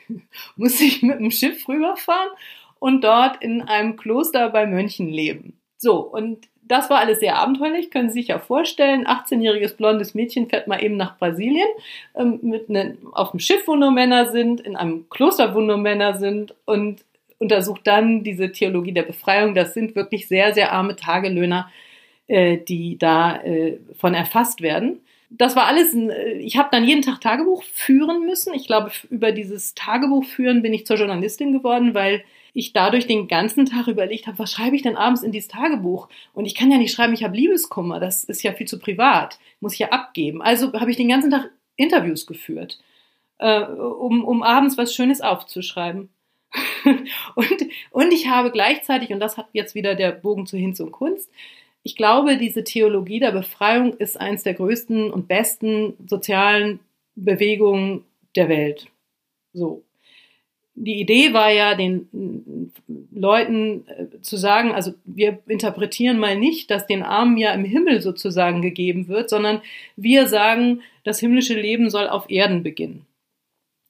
musste 0.56 0.85
ich 0.85 1.02
mit 1.02 1.18
dem 1.20 1.30
Schiff 1.30 1.68
rüberfahren 1.68 2.30
und 2.78 3.04
dort 3.04 3.42
in 3.42 3.62
einem 3.62 3.97
Kloster 3.97 4.50
bei 4.50 4.66
Mönchen 4.66 5.08
leben. 5.08 5.58
So, 5.76 5.99
und 6.00 6.49
das 6.68 6.90
war 6.90 6.99
alles 6.99 7.20
sehr 7.20 7.37
abenteuerlich, 7.37 7.90
können 7.90 8.11
Sie 8.11 8.20
sich 8.20 8.28
ja 8.28 8.38
vorstellen. 8.38 9.06
18-jähriges 9.06 9.76
blondes 9.76 10.14
Mädchen 10.14 10.49
fährt 10.49 10.68
mal 10.68 10.82
eben 10.82 10.97
nach 10.97 11.18
Brasilien 11.18 11.68
ähm, 12.14 12.40
mit 12.42 12.68
ne, 12.68 12.99
auf 13.12 13.30
dem 13.30 13.40
Schiff, 13.40 13.66
wo 13.66 13.75
nur 13.75 13.90
Männer 13.90 14.26
sind, 14.26 14.61
in 14.61 14.76
einem 14.76 15.08
Kloster, 15.08 15.54
wo 15.54 15.61
nur 15.61 15.78
Männer 15.78 16.18
sind 16.18 16.54
und 16.66 17.04
untersucht 17.38 17.83
dann 17.85 18.25
diese 18.25 18.52
Theologie 18.52 18.92
der 18.92 19.02
Befreiung. 19.02 19.54
Das 19.54 19.75
sind 19.75 19.95
wirklich 19.95 20.28
sehr, 20.28 20.54
sehr 20.54 20.73
arme 20.73 20.97
Tagelöhner, 20.97 21.71
äh, 22.26 22.59
die 22.59 22.99
da 22.99 23.37
äh, 23.42 23.78
von 23.97 24.14
erfasst 24.14 24.61
werden. 24.61 25.00
Das 25.30 25.57
war 25.57 25.66
alles, 25.66 25.95
äh, 25.95 26.38
ich 26.38 26.57
habe 26.57 26.68
dann 26.73 26.85
jeden 26.85 27.02
Tag 27.02 27.21
Tagebuch 27.21 27.62
führen 27.62 28.26
müssen. 28.26 28.54
Ich 28.54 28.66
glaube, 28.66 28.90
über 29.11 29.33
dieses 29.33 29.75
Tagebuch 29.75 30.25
führen 30.25 30.62
bin 30.62 30.73
ich 30.73 30.87
zur 30.87 30.97
Journalistin 30.97 31.52
geworden, 31.52 31.95
weil 31.95 32.25
ich 32.54 32.73
dadurch 32.73 33.07
den 33.07 33.28
ganzen 33.28 33.66
Tag 33.66 33.87
überlegt 33.88 34.26
habe, 34.26 34.38
was 34.38 34.52
schreibe 34.52 34.75
ich 34.75 34.83
denn 34.83 34.97
abends 34.97 35.23
in 35.23 35.33
dieses 35.33 35.49
Tagebuch? 35.49 36.09
Und 36.33 36.45
ich 36.45 36.54
kann 36.54 36.73
ja 36.73 36.78
nicht 36.78 36.92
schreiben, 36.92 37.12
ich 37.12 37.23
habe 37.23 37.37
Liebeskummer, 37.37 38.00
das 38.00 38.25
ist 38.25 38.42
ja 38.42 38.52
viel 38.52 38.66
zu 38.66 38.78
privat, 38.78 39.38
muss 39.61 39.75
ich 39.75 39.80
ja 39.80 39.90
abgeben. 39.90 40.42
Also 40.42 40.73
habe 40.73 40.90
ich 40.90 40.97
den 40.97 41.09
ganzen 41.09 41.30
Tag 41.30 41.50
Interviews 41.76 42.26
geführt, 42.26 42.78
äh, 43.38 43.62
um, 43.62 44.25
um 44.25 44.42
abends 44.42 44.76
was 44.76 44.95
Schönes 44.95 45.21
aufzuschreiben. 45.21 46.09
und, 47.35 47.67
und 47.90 48.12
ich 48.12 48.28
habe 48.28 48.50
gleichzeitig, 48.50 49.11
und 49.11 49.21
das 49.21 49.37
hat 49.37 49.49
jetzt 49.52 49.75
wieder 49.75 49.95
der 49.95 50.12
Bogen 50.12 50.47
zu 50.47 50.57
Hinz 50.57 50.81
und 50.81 50.93
Kunst, 50.93 51.31
ich 51.83 51.97
glaube, 51.97 52.37
diese 52.37 52.64
Theologie 52.64 53.21
der 53.21 53.33
Befreiung 53.33 53.95
ist 53.95 54.21
eines 54.21 54.43
der 54.43 54.55
größten 54.55 55.11
und 55.11 55.28
besten 55.28 55.95
sozialen 56.07 56.81
Bewegungen 57.14 58.05
der 58.35 58.49
Welt. 58.49 58.88
So 59.52 59.85
die 60.81 61.00
Idee 61.00 61.33
war 61.33 61.50
ja, 61.50 61.75
den 61.75 62.73
Leuten 63.12 63.85
äh, 63.88 64.21
zu 64.21 64.37
sagen, 64.37 64.73
also 64.73 64.93
wir 65.05 65.40
interpretieren 65.47 66.19
mal 66.19 66.38
nicht, 66.38 66.71
dass 66.71 66.87
den 66.87 67.02
Armen 67.02 67.37
ja 67.37 67.52
im 67.52 67.64
Himmel 67.64 68.00
sozusagen 68.00 68.62
gegeben 68.62 69.09
wird, 69.09 69.28
sondern 69.28 69.61
wir 69.97 70.28
sagen, 70.28 70.83
das 71.05 71.19
himmlische 71.19 71.55
Leben 71.55 71.90
soll 71.90 72.09
auf 72.09 72.31
Erden 72.31 72.62
beginnen. 72.62 73.07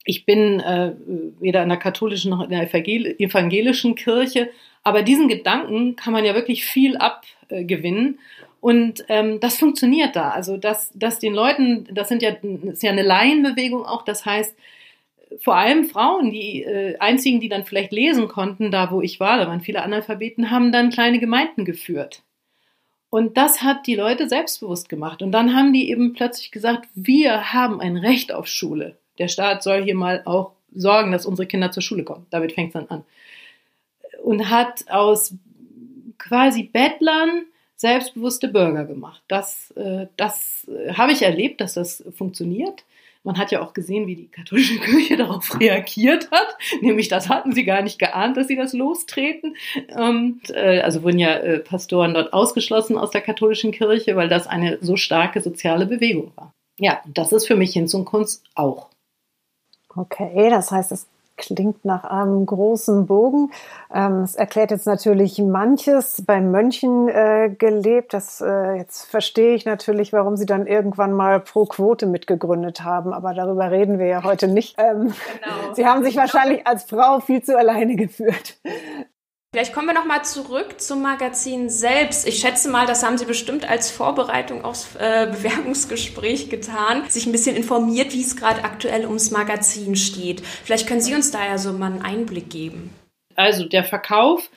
Ich 0.09 0.25
bin 0.25 0.61
äh, 0.61 0.95
weder 1.38 1.62
in 1.62 1.69
der 1.69 1.77
katholischen 1.77 2.31
noch 2.31 2.43
in 2.43 2.49
der 2.49 2.62
evangelischen 2.62 3.95
Kirche, 3.95 4.49
aber 4.83 5.03
diesen 5.03 5.29
Gedanken 5.29 5.97
kann 5.97 6.15
man 6.15 6.25
ja 6.25 6.35
wirklich 6.35 6.65
viel 6.65 6.97
abgewinnen. 6.97 8.19
Und 8.62 9.05
ähm, 9.11 9.38
das 9.38 9.59
funktioniert 9.59 10.17
da. 10.17 10.31
Also 10.31 10.57
dass, 10.57 10.91
dass 10.95 11.19
den 11.19 11.35
Leuten, 11.35 11.87
das 11.93 12.09
sind 12.09 12.23
ja, 12.23 12.31
das 12.31 12.77
ist 12.77 12.83
ja 12.83 12.91
eine 12.91 13.03
Laienbewegung 13.03 13.85
auch, 13.85 14.03
das 14.03 14.25
heißt, 14.25 14.57
vor 15.41 15.57
allem 15.57 15.85
Frauen, 15.85 16.31
die 16.31 16.62
äh, 16.62 16.97
einzigen, 17.00 17.38
die 17.38 17.50
dann 17.50 17.67
vielleicht 17.67 17.93
lesen 17.93 18.29
konnten, 18.29 18.71
da 18.71 18.91
wo 18.91 19.03
ich 19.03 19.21
war, 19.21 19.37
da 19.37 19.47
waren 19.47 19.61
viele 19.61 19.83
Analphabeten, 19.83 20.50
haben 20.50 20.73
dann 20.73 20.88
kleine 20.88 21.19
Gemeinden 21.19 21.67
geführt. 21.67 22.23
Und 23.11 23.37
das 23.37 23.62
hat 23.62 23.87
die 23.87 23.95
Leute 23.95 24.27
selbstbewusst 24.27 24.88
gemacht. 24.88 25.21
Und 25.21 25.33
dann 25.33 25.55
haben 25.55 25.75
die 25.75 25.91
eben 25.91 26.15
plötzlich 26.15 26.50
gesagt, 26.50 26.88
wir 26.95 27.53
haben 27.53 27.79
ein 27.79 27.99
Recht 27.99 28.33
auf 28.33 28.47
Schule. 28.47 28.97
Der 29.19 29.29
Staat 29.29 29.63
soll 29.63 29.83
hier 29.85 29.95
mal 29.95 30.23
auch 30.25 30.53
sorgen, 30.75 31.13
dass 31.13 31.27
unsere 31.27 31.47
Kinder 31.47 31.71
zur 31.71 31.83
Schule 31.83 32.05
kommen. 32.05 32.27
Damit 32.31 32.53
fängt 32.53 32.69
es 32.69 32.73
dann 32.75 32.89
an. 32.89 33.05
Und 34.23 34.51
hat 34.51 34.85
aus 34.91 35.35
quasi 36.19 36.65
Bettlern 36.65 37.47
selbstbewusste 37.77 38.49
Bürger 38.49 38.85
gemacht. 38.85 39.23
Das, 39.29 39.71
äh, 39.73 40.07
das 40.17 40.67
äh, 40.69 40.93
habe 40.95 41.13
ich 41.13 41.23
erlebt, 41.23 41.61
dass 41.61 41.75
das 41.75 42.05
funktioniert. 42.17 42.85
Man 43.23 43.39
hat 43.39 43.53
ja 43.53 43.63
auch 43.63 43.73
gesehen, 43.73 44.07
wie 44.07 44.17
die 44.17 44.29
katholische 44.29 44.79
Kirche 44.81 45.17
darauf 45.17 45.59
reagiert 45.61 46.31
hat. 46.31 46.57
Nämlich, 46.81 47.09
das 47.09 47.29
hatten 47.29 47.53
sie 47.53 47.65
gar 47.65 47.83
nicht 47.83 47.99
geahnt, 47.99 48.37
dass 48.37 48.49
sie 48.49 48.57
das 48.57 48.73
lostreten. 48.73 49.57
Und, 49.97 50.51
äh, 50.51 50.81
also 50.81 51.03
wurden 51.03 51.19
ja 51.19 51.37
äh, 51.37 51.59
Pastoren 51.61 52.15
dort 52.15 52.33
ausgeschlossen 52.33 52.99
aus 52.99 53.11
der 53.11 53.21
katholischen 53.21 53.71
Kirche, 53.71 54.17
weil 54.17 54.29
das 54.29 54.47
eine 54.47 54.79
so 54.81 54.97
starke 54.97 55.41
soziale 55.41 55.87
Bewegung 55.87 56.33
war. 56.35 56.53
Ja, 56.79 57.01
das 57.07 57.33
ist 57.33 57.47
für 57.47 57.57
mich 57.57 57.73
Hinz 57.73 57.95
und 57.95 58.05
Kunst 58.05 58.45
auch. 58.55 58.89
Okay, 59.97 60.50
das 60.50 60.71
heißt, 60.71 60.92
es 60.92 61.07
klingt 61.38 61.85
nach 61.85 62.04
einem 62.04 62.45
großen 62.45 63.07
Bogen. 63.07 63.50
Ähm, 63.95 64.23
es 64.23 64.35
erklärt 64.35 64.71
jetzt 64.71 64.87
natürlich 64.87 65.38
manches 65.38 66.23
bei 66.26 66.40
Mönchen 66.40 67.09
äh, 67.09 67.54
gelebt. 67.57 68.12
Das 68.12 68.42
äh, 68.42 68.75
jetzt 68.75 69.07
verstehe 69.07 69.54
ich 69.54 69.64
natürlich, 69.64 70.12
warum 70.12 70.37
Sie 70.37 70.45
dann 70.45 70.66
irgendwann 70.66 71.12
mal 71.12 71.40
pro 71.40 71.64
Quote 71.64 72.07
mitgegründet 72.07 72.83
haben. 72.83 73.14
Aber 73.14 73.33
darüber 73.33 73.71
reden 73.71 73.99
wir 73.99 74.07
ja 74.07 74.25
heute 74.25 74.49
nicht. 74.49 74.76
Ähm, 74.78 75.14
genau. 75.33 75.75
Sie 75.75 75.87
haben 75.87 76.04
sich 76.04 76.16
wahrscheinlich 76.16 76.66
als 76.66 76.85
Frau 76.85 77.21
viel 77.21 77.42
zu 77.42 77.57
alleine 77.57 77.97
geführt. 77.97 78.59
Vielleicht 79.50 79.73
kommen 79.73 79.87
wir 79.87 79.95
noch 79.95 80.05
mal 80.05 80.23
zurück 80.25 80.78
zum 80.78 81.00
Magazin 81.00 81.71
selbst. 81.71 82.28
Ich 82.28 82.38
schätze 82.38 82.69
mal, 82.69 82.87
das 82.87 83.02
haben 83.02 83.17
Sie 83.17 83.25
bestimmt 83.25 83.67
als 83.69 83.90
Vorbereitung 83.90 84.62
aufs 84.62 84.95
äh, 84.97 85.26
Bewerbungsgespräch 85.33 86.50
getan, 86.50 87.09
sich 87.09 87.25
ein 87.25 87.33
bisschen 87.33 87.57
informiert, 87.57 88.12
wie 88.12 88.21
es 88.21 88.37
gerade 88.37 88.62
aktuell 88.62 89.07
ums 89.07 89.31
Magazin 89.31 89.97
steht. 89.97 90.43
Vielleicht 90.43 90.87
können 90.87 91.00
Sie 91.00 91.14
uns 91.14 91.31
da 91.31 91.47
ja 91.47 91.57
so 91.57 91.73
mal 91.73 91.93
einen 91.93 92.02
Einblick 92.02 92.50
geben. 92.50 92.90
Also 93.37 93.64
der 93.64 93.85
Verkauf 93.85 94.50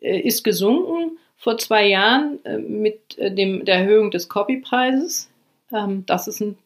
äh, 0.00 0.18
ist 0.18 0.42
gesunken 0.42 1.16
vor 1.36 1.56
zwei 1.58 1.86
Jahren 1.86 2.44
äh, 2.44 2.58
mit 2.58 3.16
äh, 3.18 3.32
dem, 3.32 3.64
der 3.64 3.76
Erhöhung 3.76 4.10
des 4.10 4.28
Copypreises. 4.28 5.30
Ähm, 5.72 6.04
das 6.06 6.26
ist 6.26 6.40
ein 6.40 6.58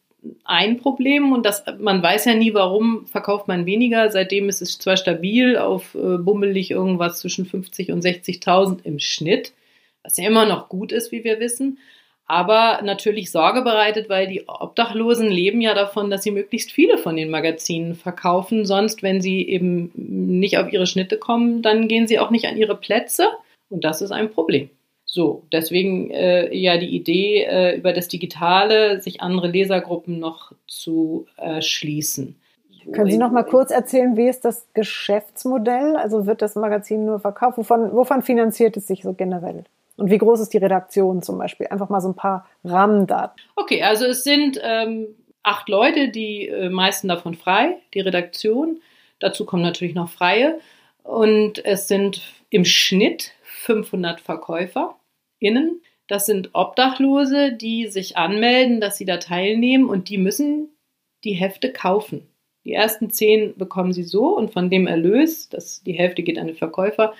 ein 0.43 0.77
Problem 0.77 1.31
und 1.31 1.45
das, 1.45 1.63
man 1.79 2.03
weiß 2.03 2.25
ja 2.25 2.33
nie, 2.33 2.53
warum 2.53 3.05
verkauft 3.07 3.47
man 3.47 3.65
weniger. 3.65 4.09
Seitdem 4.11 4.49
ist 4.49 4.61
es 4.61 4.77
zwar 4.77 4.97
stabil 4.97 5.57
auf 5.57 5.95
äh, 5.95 6.17
bummelig 6.17 6.71
irgendwas 6.71 7.19
zwischen 7.19 7.45
50 7.45 7.91
und 7.91 8.03
60.000 8.03 8.83
im 8.83 8.99
Schnitt, 8.99 9.53
was 10.03 10.17
ja 10.17 10.27
immer 10.27 10.45
noch 10.45 10.69
gut 10.69 10.91
ist, 10.91 11.11
wie 11.11 11.23
wir 11.23 11.39
wissen, 11.39 11.79
aber 12.25 12.81
natürlich 12.83 13.31
Sorge 13.31 13.63
bereitet, 13.63 14.07
weil 14.07 14.27
die 14.27 14.47
Obdachlosen 14.47 15.29
leben 15.29 15.61
ja 15.61 15.73
davon, 15.73 16.11
dass 16.11 16.21
sie 16.21 16.29
möglichst 16.29 16.71
viele 16.71 16.99
von 16.99 17.15
den 17.15 17.31
Magazinen 17.31 17.95
verkaufen. 17.95 18.65
Sonst, 18.65 19.01
wenn 19.01 19.19
sie 19.19 19.47
eben 19.49 19.91
nicht 19.95 20.59
auf 20.59 20.71
ihre 20.71 20.85
Schnitte 20.85 21.17
kommen, 21.17 21.63
dann 21.63 21.87
gehen 21.87 22.07
sie 22.07 22.19
auch 22.19 22.29
nicht 22.29 22.45
an 22.45 22.55
ihre 22.55 22.75
Plätze 22.75 23.29
und 23.69 23.83
das 23.83 24.01
ist 24.01 24.11
ein 24.11 24.31
Problem. 24.31 24.69
So, 25.11 25.43
deswegen 25.51 26.11
äh, 26.11 26.55
ja 26.55 26.77
die 26.77 26.95
Idee, 26.95 27.43
äh, 27.43 27.77
über 27.77 27.93
das 27.93 28.09
Digitale 28.09 29.01
sich 29.01 29.21
andere 29.21 29.47
Lesergruppen 29.47 30.19
noch 30.19 30.51
zu 30.67 31.25
erschließen. 31.35 32.35
So, 32.85 32.91
Können 32.91 33.09
Sie 33.09 33.17
noch 33.17 33.31
mal 33.31 33.43
kurz 33.43 33.71
erzählen, 33.71 34.15
wie 34.17 34.27
ist 34.27 34.45
das 34.45 34.67
Geschäftsmodell? 34.75 35.95
Also 35.95 36.27
wird 36.27 36.43
das 36.43 36.55
Magazin 36.55 37.05
nur 37.05 37.19
verkauft? 37.19 37.57
Wovon, 37.57 37.91
wovon 37.91 38.21
finanziert 38.21 38.77
es 38.77 38.85
sich 38.85 39.01
so 39.01 39.13
generell? 39.13 39.63
Und 39.97 40.11
wie 40.11 40.17
groß 40.19 40.41
ist 40.41 40.53
die 40.53 40.59
Redaktion 40.59 41.23
zum 41.23 41.39
Beispiel? 41.39 41.65
Einfach 41.67 41.89
mal 41.89 42.01
so 42.01 42.09
ein 42.09 42.15
paar 42.15 42.47
Rahmendaten. 42.63 43.41
Okay, 43.55 43.81
also 43.81 44.05
es 44.05 44.23
sind 44.23 44.61
ähm, 44.63 45.07
acht 45.41 45.67
Leute, 45.69 46.09
die 46.09 46.47
äh, 46.47 46.69
meisten 46.69 47.07
davon 47.07 47.33
frei, 47.33 47.77
die 47.95 48.01
Redaktion. 48.01 48.79
Dazu 49.17 49.43
kommen 49.43 49.63
natürlich 49.63 49.95
noch 49.95 50.09
freie. 50.09 50.59
Und 51.01 51.65
es 51.65 51.87
sind 51.87 52.21
im 52.51 52.63
Schnitt 52.63 53.31
500 53.41 54.21
Verkäufer. 54.21 54.95
Innen. 55.39 55.81
Das 56.07 56.25
sind 56.25 56.49
Obdachlose, 56.53 57.53
die 57.53 57.87
sich 57.87 58.17
anmelden, 58.17 58.81
dass 58.81 58.97
sie 58.97 59.05
da 59.05 59.17
teilnehmen 59.17 59.89
und 59.89 60.09
die 60.09 60.17
müssen 60.17 60.69
die 61.23 61.33
Hefte 61.33 61.71
kaufen. 61.71 62.27
Die 62.65 62.73
ersten 62.73 63.09
zehn 63.09 63.55
bekommen 63.57 63.93
sie 63.93 64.03
so 64.03 64.35
und 64.35 64.51
von 64.51 64.69
dem 64.69 64.87
Erlös, 64.87 65.49
das, 65.49 65.83
die 65.83 65.93
Hälfte 65.93 66.23
geht 66.23 66.37
an 66.37 66.47
den 66.47 66.55
Verkäufer, 66.55 67.13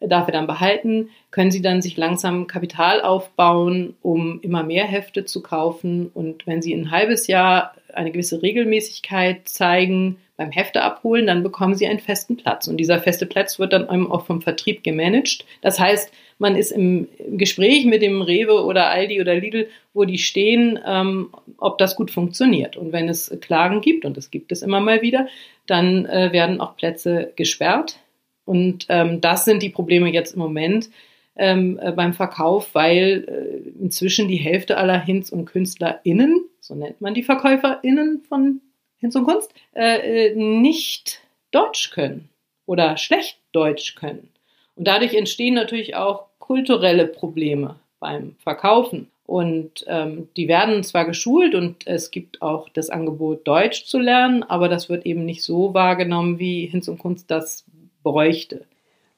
darf 0.00 0.26
er 0.26 0.32
dann 0.32 0.46
behalten, 0.46 1.10
können 1.30 1.50
sie 1.50 1.62
dann 1.62 1.82
sich 1.82 1.96
langsam 1.96 2.46
Kapital 2.46 3.00
aufbauen, 3.00 3.96
um 4.02 4.40
immer 4.42 4.62
mehr 4.62 4.84
Hefte 4.84 5.24
zu 5.24 5.42
kaufen. 5.42 6.10
Und 6.12 6.46
wenn 6.46 6.62
sie 6.62 6.74
ein 6.74 6.90
halbes 6.90 7.26
Jahr 7.26 7.74
eine 7.92 8.10
gewisse 8.10 8.42
Regelmäßigkeit 8.42 9.48
zeigen 9.48 10.18
beim 10.36 10.50
Hefte 10.50 10.82
abholen, 10.82 11.26
dann 11.26 11.42
bekommen 11.42 11.74
sie 11.74 11.86
einen 11.86 12.00
festen 12.00 12.36
Platz. 12.36 12.66
Und 12.66 12.78
dieser 12.78 13.00
feste 13.00 13.26
Platz 13.26 13.58
wird 13.58 13.72
dann 13.72 13.88
auch 13.88 14.26
vom 14.26 14.42
Vertrieb 14.42 14.82
gemanagt. 14.82 15.44
Das 15.60 15.78
heißt, 15.78 16.12
man 16.42 16.56
ist 16.56 16.72
im 16.72 17.08
Gespräch 17.30 17.86
mit 17.86 18.02
dem 18.02 18.20
Rewe 18.20 18.64
oder 18.64 18.90
Aldi 18.90 19.20
oder 19.20 19.36
Lidl, 19.36 19.68
wo 19.94 20.04
die 20.04 20.18
stehen, 20.18 20.78
ähm, 20.84 21.30
ob 21.56 21.78
das 21.78 21.94
gut 21.94 22.10
funktioniert. 22.10 22.76
Und 22.76 22.92
wenn 22.92 23.08
es 23.08 23.34
Klagen 23.40 23.80
gibt, 23.80 24.04
und 24.04 24.16
das 24.16 24.32
gibt 24.32 24.50
es 24.50 24.60
immer 24.60 24.80
mal 24.80 25.02
wieder, 25.02 25.28
dann 25.68 26.04
äh, 26.04 26.32
werden 26.32 26.60
auch 26.60 26.76
Plätze 26.76 27.32
gesperrt. 27.36 28.00
Und 28.44 28.86
ähm, 28.88 29.20
das 29.20 29.44
sind 29.44 29.62
die 29.62 29.70
Probleme 29.70 30.12
jetzt 30.12 30.34
im 30.34 30.40
Moment 30.40 30.90
ähm, 31.36 31.78
äh, 31.80 31.92
beim 31.92 32.12
Verkauf, 32.12 32.74
weil 32.74 33.24
äh, 33.28 33.80
inzwischen 33.80 34.26
die 34.26 34.36
Hälfte 34.36 34.78
aller 34.78 35.00
Hinz- 35.00 35.30
und 35.30 35.44
KünstlerInnen, 35.44 36.44
so 36.58 36.74
nennt 36.74 37.00
man 37.00 37.14
die 37.14 37.22
VerkäuferInnen 37.22 38.22
von 38.28 38.60
Hinz 38.98 39.14
und 39.14 39.24
Kunst, 39.24 39.54
äh, 39.74 40.30
äh 40.30 40.34
nicht 40.34 41.20
Deutsch 41.52 41.90
können 41.92 42.30
oder 42.66 42.96
schlecht 42.96 43.38
Deutsch 43.52 43.94
können. 43.94 44.32
Und 44.74 44.88
dadurch 44.88 45.14
entstehen 45.14 45.54
natürlich 45.54 45.94
auch 45.94 46.26
kulturelle 46.42 47.06
Probleme 47.06 47.76
beim 48.00 48.34
Verkaufen. 48.40 49.06
Und 49.24 49.84
ähm, 49.86 50.28
die 50.36 50.48
werden 50.48 50.82
zwar 50.82 51.06
geschult 51.06 51.54
und 51.54 51.86
es 51.86 52.10
gibt 52.10 52.42
auch 52.42 52.68
das 52.68 52.90
Angebot, 52.90 53.46
Deutsch 53.46 53.86
zu 53.86 54.00
lernen, 54.00 54.42
aber 54.42 54.68
das 54.68 54.88
wird 54.88 55.06
eben 55.06 55.24
nicht 55.24 55.44
so 55.44 55.72
wahrgenommen, 55.72 56.40
wie 56.40 56.66
Hinz 56.66 56.88
und 56.88 56.98
Kunst 56.98 57.30
das 57.30 57.64
bräuchte. 58.02 58.64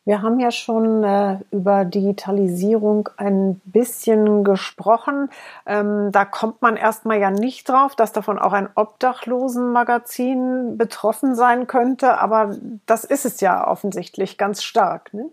Wir 0.04 0.20
haben 0.20 0.38
ja 0.38 0.50
schon 0.50 1.02
äh, 1.02 1.38
über 1.50 1.86
Digitalisierung 1.86 3.08
ein 3.16 3.62
bisschen 3.64 4.44
gesprochen. 4.44 5.30
Ähm, 5.64 6.12
da 6.12 6.26
kommt 6.26 6.60
man 6.60 6.76
erstmal 6.76 7.18
ja 7.18 7.30
nicht 7.30 7.70
drauf, 7.70 7.96
dass 7.96 8.12
davon 8.12 8.38
auch 8.38 8.52
ein 8.52 8.68
Obdachlosenmagazin 8.74 10.76
betroffen 10.76 11.34
sein 11.34 11.66
könnte, 11.66 12.18
aber 12.18 12.54
das 12.84 13.04
ist 13.04 13.24
es 13.24 13.40
ja 13.40 13.66
offensichtlich 13.66 14.36
ganz 14.36 14.62
stark. 14.62 15.14
Ne? 15.14 15.30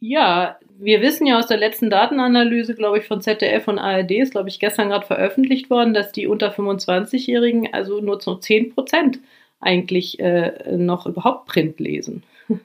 Ja, 0.00 0.58
wir 0.78 1.02
wissen 1.02 1.26
ja 1.26 1.38
aus 1.38 1.46
der 1.46 1.58
letzten 1.58 1.90
Datenanalyse, 1.90 2.74
glaube 2.74 2.98
ich, 2.98 3.04
von 3.04 3.20
ZDF 3.20 3.68
und 3.68 3.78
ARD, 3.78 4.12
ist, 4.12 4.32
glaube 4.32 4.48
ich, 4.48 4.58
gestern 4.58 4.88
gerade 4.88 5.06
veröffentlicht 5.06 5.68
worden, 5.68 5.92
dass 5.92 6.10
die 6.10 6.26
unter 6.26 6.50
25-Jährigen 6.52 7.72
also 7.74 8.00
nur 8.00 8.18
zu 8.18 8.36
10 8.36 8.74
Prozent 8.74 9.18
eigentlich 9.60 10.18
äh, 10.18 10.74
noch 10.74 11.06
überhaupt 11.06 11.46
Print 11.46 11.78
lesen. 11.78 12.22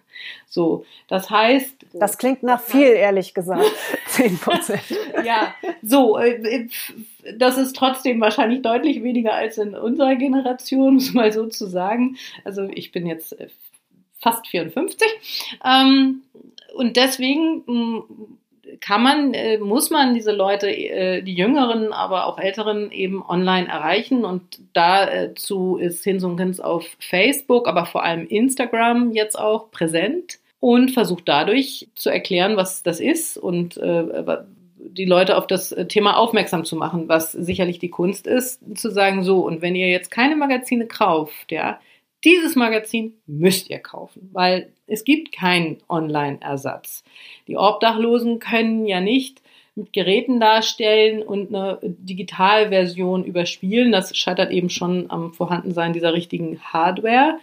So, 0.48 0.86
das 1.10 1.30
heißt. 1.30 1.86
Das 1.94 2.18
klingt 2.18 2.42
nach 2.42 2.62
viel, 2.62 2.88
ehrlich 2.88 3.34
gesagt. 3.34 3.70
10 4.08 4.38
Prozent. 4.40 4.82
ja, 5.26 5.54
so, 5.84 6.18
äh, 6.18 6.68
das 7.38 7.58
ist 7.58 7.76
trotzdem 7.76 8.22
wahrscheinlich 8.22 8.62
deutlich 8.62 9.04
weniger 9.04 9.34
als 9.34 9.58
in 9.58 9.76
unserer 9.76 10.16
Generation, 10.16 10.96
muss 10.96 11.14
mal 11.14 11.34
so 11.34 11.48
zu 11.48 11.68
sagen. 11.68 12.16
Also, 12.46 12.64
ich 12.74 12.94
bin 12.94 13.06
jetzt 13.06 13.38
äh, 13.38 13.50
fast 14.20 14.48
54. 14.48 15.08
Ähm, 15.66 16.24
und 16.76 16.98
deswegen 16.98 17.64
mm, 17.66 18.04
kann 18.82 19.04
man, 19.04 19.34
äh, 19.34 19.58
muss 19.58 19.90
man 19.90 20.14
diese 20.14 20.32
Leute, 20.32 20.70
äh, 20.70 21.22
die 21.22 21.34
Jüngeren, 21.34 21.94
aber 21.94 22.26
auch 22.26 22.38
Älteren 22.38 22.92
eben 22.92 23.24
online 23.26 23.68
erreichen. 23.68 24.26
Und 24.26 24.60
dazu 24.74 25.78
ist 25.78 26.04
Hinsunkens 26.04 26.60
auf 26.60 26.86
Facebook, 27.00 27.68
aber 27.68 27.86
vor 27.86 28.04
allem 28.04 28.28
Instagram 28.28 29.12
jetzt 29.12 29.38
auch 29.38 29.72
präsent 29.72 30.40
und 30.60 30.92
versucht 30.92 31.28
dadurch 31.28 31.88
zu 31.96 32.10
erklären, 32.10 32.58
was 32.58 32.84
das 32.84 33.00
ist 33.00 33.38
und 33.38 33.78
äh, 33.78 34.26
die 34.78 35.06
Leute 35.06 35.38
auf 35.38 35.48
das 35.48 35.76
Thema 35.90 36.18
aufmerksam 36.18 36.64
zu 36.64 36.76
machen, 36.76 37.08
was 37.10 37.32
sicherlich 37.32 37.80
die 37.80 37.90
Kunst 37.90 38.28
ist, 38.28 38.62
zu 38.78 38.92
sagen, 38.92 39.24
so, 39.24 39.40
und 39.40 39.62
wenn 39.62 39.76
ihr 39.76 39.90
jetzt 39.90 40.12
keine 40.12 40.36
Magazine 40.36 40.86
kauft, 40.86 41.52
ja, 41.52 41.80
Dieses 42.26 42.56
Magazin 42.56 43.14
müsst 43.28 43.70
ihr 43.70 43.78
kaufen, 43.78 44.30
weil 44.34 44.74
es 44.88 45.04
gibt 45.04 45.32
keinen 45.32 45.78
Online-Ersatz. 45.88 47.04
Die 47.48 47.56
Obdachlosen 47.56 48.40
können 48.40 48.88
ja 48.88 49.00
nicht 49.00 49.44
mit 49.76 49.94
Geräten 49.94 50.40
darstellen 50.40 51.22
und 51.22 51.54
eine 51.54 51.78
Digitalversion 51.84 53.26
überspielen. 53.26 53.92
Das 53.92 54.18
scheitert 54.18 54.52
eben 54.52 54.70
schon 54.70 55.12
am 55.12 55.34
Vorhandensein 55.34 55.94
dieser 55.94 56.14
richtigen 56.14 56.60
Hardware. 56.62 57.38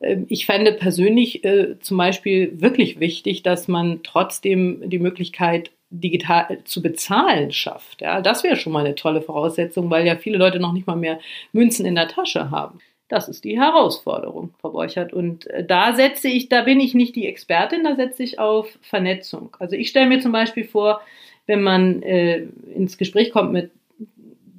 Ähm, 0.00 0.26
ich 0.28 0.46
fände 0.46 0.72
persönlich 0.72 1.44
äh, 1.44 1.80
zum 1.80 1.96
Beispiel 1.96 2.60
wirklich 2.60 3.00
wichtig, 3.00 3.42
dass 3.42 3.66
man 3.66 4.04
trotzdem 4.04 4.88
die 4.88 5.00
Möglichkeit 5.00 5.72
digital 5.90 6.58
zu 6.64 6.82
bezahlen 6.82 7.50
schafft. 7.50 8.00
Ja, 8.00 8.20
das 8.20 8.44
wäre 8.44 8.54
schon 8.54 8.72
mal 8.72 8.84
eine 8.84 8.94
tolle 8.94 9.22
Voraussetzung, 9.22 9.90
weil 9.90 10.06
ja 10.06 10.14
viele 10.14 10.38
Leute 10.38 10.60
noch 10.60 10.72
nicht 10.72 10.86
mal 10.86 10.94
mehr 10.94 11.18
Münzen 11.52 11.84
in 11.84 11.96
der 11.96 12.06
Tasche 12.06 12.52
haben. 12.52 12.78
Das 13.10 13.28
ist 13.28 13.42
die 13.44 13.58
Herausforderung, 13.58 14.54
Frau 14.60 14.70
Borchert. 14.70 15.12
Und 15.12 15.48
äh, 15.48 15.64
da 15.64 15.94
setze 15.94 16.28
ich, 16.28 16.48
da 16.48 16.62
bin 16.62 16.78
ich 16.78 16.94
nicht 16.94 17.16
die 17.16 17.26
Expertin, 17.26 17.82
da 17.82 17.96
setze 17.96 18.22
ich 18.22 18.38
auf 18.38 18.78
Vernetzung. 18.82 19.54
Also 19.58 19.74
ich 19.74 19.88
stelle 19.88 20.06
mir 20.06 20.20
zum 20.20 20.30
Beispiel 20.30 20.62
vor, 20.62 21.00
wenn 21.46 21.60
man 21.60 22.02
äh, 22.04 22.46
ins 22.72 22.98
Gespräch 22.98 23.32
kommt 23.32 23.52
mit 23.52 23.72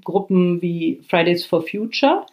Gruppen 0.04 0.62
wie 0.62 1.02
Fridays 1.08 1.46
for 1.46 1.62
Future, 1.62 2.26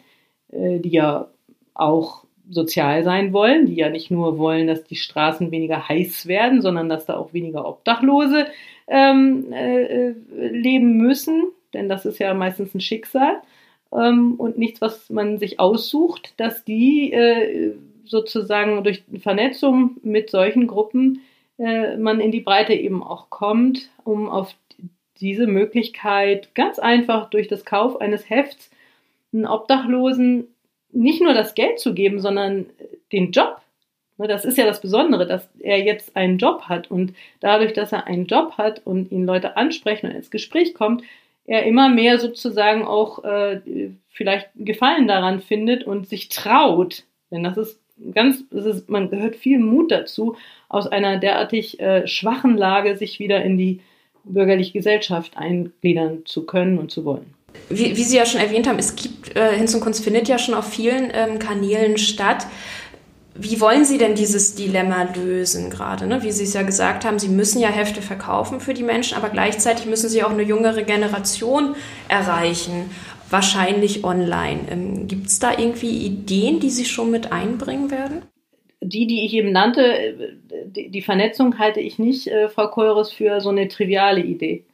äh, 0.51 0.79
die 0.79 0.89
ja 0.89 1.29
auch 1.73 2.25
sozial 2.49 3.05
sein 3.05 3.31
wollen, 3.31 3.67
die 3.67 3.75
ja 3.75 3.89
nicht 3.89 4.11
nur 4.11 4.37
wollen, 4.37 4.67
dass 4.67 4.83
die 4.83 4.97
Straßen 4.97 5.51
weniger 5.51 5.87
heiß 5.87 6.27
werden, 6.27 6.61
sondern 6.61 6.89
dass 6.89 7.05
da 7.05 7.15
auch 7.15 7.31
weniger 7.31 7.65
Obdachlose 7.65 8.47
ähm, 8.89 9.53
äh, 9.53 10.09
leben 10.35 10.97
müssen, 10.97 11.43
denn 11.73 11.87
das 11.87 12.05
ist 12.05 12.19
ja 12.19 12.33
meistens 12.33 12.75
ein 12.75 12.81
Schicksal 12.81 13.41
ähm, 13.91 14.35
und 14.35 14.57
nichts, 14.57 14.81
was 14.81 15.09
man 15.09 15.37
sich 15.37 15.59
aussucht, 15.59 16.33
dass 16.37 16.63
die 16.63 17.11
äh, 17.11 17.73
sozusagen 18.05 18.83
durch 18.83 19.03
Vernetzung 19.19 19.97
mit 20.03 20.29
solchen 20.29 20.67
Gruppen 20.67 21.21
äh, 21.57 21.97
man 21.97 22.19
in 22.19 22.31
die 22.31 22.41
Breite 22.41 22.73
eben 22.73 23.03
auch 23.03 23.29
kommt, 23.29 23.89
um 24.03 24.29
auf 24.29 24.55
diese 25.19 25.47
Möglichkeit 25.47 26.55
ganz 26.55 26.79
einfach 26.79 27.29
durch 27.29 27.47
das 27.47 27.65
Kauf 27.65 27.99
eines 27.99 28.29
Hefts 28.29 28.71
einen 29.33 29.45
Obdachlosen 29.45 30.47
nicht 30.91 31.21
nur 31.21 31.33
das 31.33 31.53
Geld 31.55 31.79
zu 31.79 31.93
geben, 31.93 32.19
sondern 32.19 32.67
den 33.11 33.31
Job. 33.31 33.61
Ne, 34.17 34.27
das 34.27 34.45
ist 34.45 34.57
ja 34.57 34.65
das 34.65 34.81
Besondere, 34.81 35.27
dass 35.27 35.47
er 35.59 35.83
jetzt 35.83 36.15
einen 36.15 36.37
Job 36.37 36.63
hat 36.63 36.89
und 36.89 37.13
dadurch, 37.39 37.73
dass 37.73 37.91
er 37.91 38.07
einen 38.07 38.25
Job 38.25 38.53
hat 38.57 38.85
und 38.85 39.11
ihn 39.11 39.25
Leute 39.25 39.55
ansprechen 39.55 40.07
und 40.07 40.15
ins 40.15 40.31
Gespräch 40.31 40.73
kommt, 40.73 41.03
er 41.49 41.63
immer 41.65 41.89
mehr 41.89 42.19
sozusagen 42.19 42.85
auch 42.85 43.23
äh, 43.23 43.61
vielleicht 44.09 44.49
Gefallen 44.55 45.07
daran 45.07 45.41
findet 45.41 45.83
und 45.83 46.07
sich 46.07 46.29
traut. 46.29 47.05
Denn 47.31 47.43
das 47.43 47.57
ist 47.57 47.79
ganz, 48.13 48.43
das 48.51 48.65
ist, 48.65 48.89
man 48.89 49.09
gehört 49.09 49.35
viel 49.35 49.57
Mut 49.57 49.91
dazu, 49.91 50.35
aus 50.69 50.85
einer 50.85 51.17
derartig 51.17 51.79
äh, 51.79 52.05
schwachen 52.07 52.55
Lage 52.55 52.95
sich 52.95 53.19
wieder 53.19 53.43
in 53.43 53.57
die 53.57 53.81
bürgerliche 54.23 54.73
Gesellschaft 54.73 55.37
eingliedern 55.37 56.21
zu 56.25 56.45
können 56.45 56.77
und 56.77 56.91
zu 56.91 57.03
wollen. 57.03 57.33
Wie, 57.67 57.97
wie 57.97 58.03
Sie 58.03 58.17
ja 58.17 58.27
schon 58.27 58.41
erwähnt 58.41 58.67
haben, 58.67 58.77
es 58.77 58.95
gibt, 58.95 59.35
äh, 59.35 59.55
Hinz 59.55 59.73
und 59.73 59.81
Kunst 59.81 60.03
findet 60.03 60.27
ja 60.27 60.37
schon 60.37 60.53
auf 60.53 60.69
vielen 60.69 61.09
ähm, 61.11 61.39
Kanälen 61.39 61.97
statt. 61.97 62.45
Wie 63.41 63.61
wollen 63.61 63.85
Sie 63.85 63.97
denn 63.97 64.15
dieses 64.15 64.55
Dilemma 64.55 65.07
lösen 65.15 65.69
gerade? 65.69 66.07
Ne? 66.07 66.23
Wie 66.23 66.31
Sie 66.31 66.43
es 66.43 66.53
ja 66.53 66.63
gesagt 66.63 67.05
haben, 67.05 67.19
Sie 67.19 67.29
müssen 67.29 67.61
ja 67.61 67.69
Hefte 67.69 68.01
verkaufen 68.01 68.59
für 68.59 68.73
die 68.73 68.83
Menschen, 68.83 69.17
aber 69.17 69.29
gleichzeitig 69.29 69.85
müssen 69.85 70.09
Sie 70.09 70.23
auch 70.23 70.31
eine 70.31 70.43
jüngere 70.43 70.83
Generation 70.83 71.75
erreichen, 72.09 72.91
wahrscheinlich 73.29 74.03
online. 74.03 74.59
Ähm, 74.69 75.07
Gibt 75.07 75.27
es 75.27 75.39
da 75.39 75.57
irgendwie 75.57 76.05
Ideen, 76.05 76.59
die 76.59 76.69
Sie 76.69 76.85
schon 76.85 77.11
mit 77.11 77.31
einbringen 77.31 77.91
werden? 77.91 78.23
Die, 78.81 79.07
die 79.07 79.25
ich 79.25 79.33
eben 79.33 79.51
nannte, 79.51 79.81
äh, 79.81 80.35
die, 80.65 81.01
Vernetzung 81.01 81.57
halte 81.59 81.79
ich 81.79 81.97
nicht, 81.97 82.27
äh, 82.27 82.49
Frau 82.49 82.67
Keures, 82.67 83.11
für 83.11 83.39
so 83.39 83.49
eine 83.49 83.67
triviale 83.69 84.21
Idee 84.21 84.65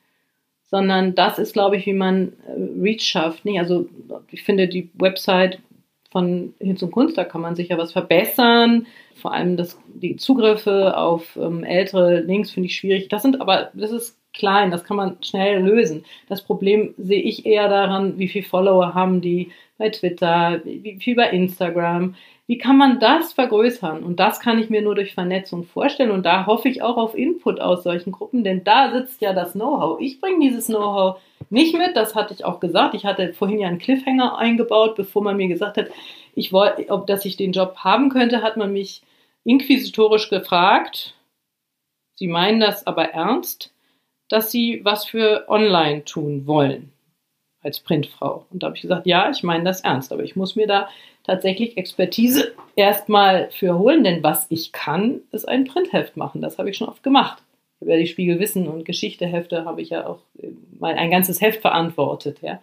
sondern 0.67 1.15
das 1.15 1.39
ist, 1.39 1.53
glaube 1.53 1.77
ich, 1.77 1.85
wie 1.85 1.93
man 1.93 2.33
äh, 2.47 2.81
Reach 2.81 3.03
schafft. 3.03 3.45
Nicht? 3.45 3.59
Also 3.59 3.87
ich 4.31 4.43
finde 4.43 4.67
die 4.67 4.89
Website 4.95 5.59
von 6.15 6.53
Hinz 6.59 6.81
und 6.81 6.91
Kunst, 6.91 7.17
da 7.17 7.25
kann 7.25 7.41
man 7.41 7.57
sicher 7.57 7.77
was 7.77 7.91
verbessern. 7.91 8.87
Vor 9.15 9.33
allem 9.33 9.57
das, 9.57 9.77
die 9.95 10.15
Zugriffe 10.15 10.95
auf 10.95 11.35
ähm, 11.35 11.65
ältere 11.65 12.21
Links 12.21 12.51
finde 12.51 12.67
ich 12.67 12.77
schwierig. 12.77 13.09
Das 13.09 13.21
sind 13.21 13.41
aber, 13.41 13.71
das 13.73 13.91
ist 13.91 14.17
klein, 14.33 14.71
das 14.71 14.85
kann 14.85 14.95
man 14.95 15.17
schnell 15.21 15.61
lösen. 15.61 16.05
Das 16.29 16.41
Problem 16.41 16.93
sehe 16.97 17.21
ich 17.21 17.45
eher 17.45 17.67
daran, 17.67 18.17
wie 18.17 18.29
viele 18.29 18.45
Follower 18.45 18.93
haben 18.93 19.19
die 19.19 19.51
bei 19.77 19.89
Twitter, 19.89 20.61
wie 20.63 21.01
viel 21.01 21.17
bei 21.17 21.31
Instagram. 21.31 22.15
Wie 22.47 22.59
kann 22.59 22.77
man 22.77 22.99
das 22.99 23.33
vergrößern? 23.33 24.03
Und 24.03 24.19
das 24.19 24.39
kann 24.39 24.59
ich 24.59 24.69
mir 24.69 24.83
nur 24.83 24.93
durch 24.93 25.15
Vernetzung 25.15 25.63
vorstellen. 25.63 26.11
Und 26.11 26.25
da 26.25 26.45
hoffe 26.45 26.69
ich 26.69 26.83
auch 26.83 26.97
auf 26.97 27.15
Input 27.15 27.59
aus 27.59 27.83
solchen 27.83 28.11
Gruppen, 28.11 28.43
denn 28.43 28.63
da 28.63 28.91
sitzt 28.91 29.21
ja 29.21 29.33
das 29.33 29.53
Know-how. 29.53 29.99
Ich 29.99 30.21
bringe 30.21 30.39
dieses 30.39 30.67
Know-how 30.67 31.19
nicht 31.49 31.75
mit, 31.75 31.95
das 31.95 32.13
hatte 32.13 32.33
ich 32.35 32.45
auch 32.45 32.59
gesagt. 32.59 32.93
Ich 32.93 33.05
hatte 33.05 33.33
vorhin 33.33 33.59
ja 33.59 33.67
einen 33.67 33.79
Cliffhanger 33.79 34.37
eingebaut, 34.37 34.95
bevor 34.95 35.23
man 35.23 35.37
mir 35.37 35.47
gesagt 35.47 35.77
hat, 35.77 35.87
ich 36.35 36.53
wollte, 36.53 36.89
ob 36.89 37.07
dass 37.07 37.25
ich 37.25 37.35
den 37.35 37.51
Job 37.51 37.77
haben 37.77 38.09
könnte, 38.09 38.43
hat 38.43 38.57
man 38.57 38.71
mich 38.71 39.01
inquisitorisch 39.43 40.29
gefragt. 40.29 41.15
Sie 42.15 42.27
meinen 42.27 42.59
das 42.59 42.85
aber 42.85 43.05
ernst, 43.09 43.73
dass 44.29 44.51
Sie 44.51 44.81
was 44.83 45.05
für 45.05 45.45
online 45.49 46.03
tun 46.05 46.45
wollen 46.45 46.94
als 47.65 47.79
Printfrau. 47.79 48.45
Und 48.51 48.63
da 48.63 48.67
habe 48.67 48.75
ich 48.75 48.83
gesagt, 48.83 49.07
ja, 49.07 49.29
ich 49.29 49.43
meine 49.43 49.63
das 49.63 49.81
ernst, 49.81 50.13
aber 50.13 50.23
ich 50.23 50.35
muss 50.35 50.55
mir 50.55 50.67
da 50.67 50.87
tatsächlich 51.23 51.77
Expertise 51.77 52.53
erstmal 52.75 53.49
für 53.51 53.77
holen, 53.77 54.03
denn 54.03 54.23
was 54.23 54.45
ich 54.49 54.71
kann, 54.71 55.21
ist 55.31 55.47
ein 55.47 55.65
Printheft 55.65 56.15
machen. 56.15 56.41
Das 56.41 56.57
habe 56.57 56.69
ich 56.69 56.77
schon 56.77 56.87
oft 56.87 57.03
gemacht. 57.03 57.41
Über 57.81 57.97
die 57.97 58.07
Spiegelwissen 58.07 58.67
und 58.67 58.85
Geschichtehefte 58.85 59.65
habe 59.65 59.81
ich 59.81 59.89
ja 59.89 60.07
auch 60.07 60.19
äh, 60.39 60.51
mal 60.79 60.93
ein 60.93 61.11
ganzes 61.11 61.41
Heft 61.41 61.61
verantwortet. 61.61 62.41
Ja. 62.41 62.59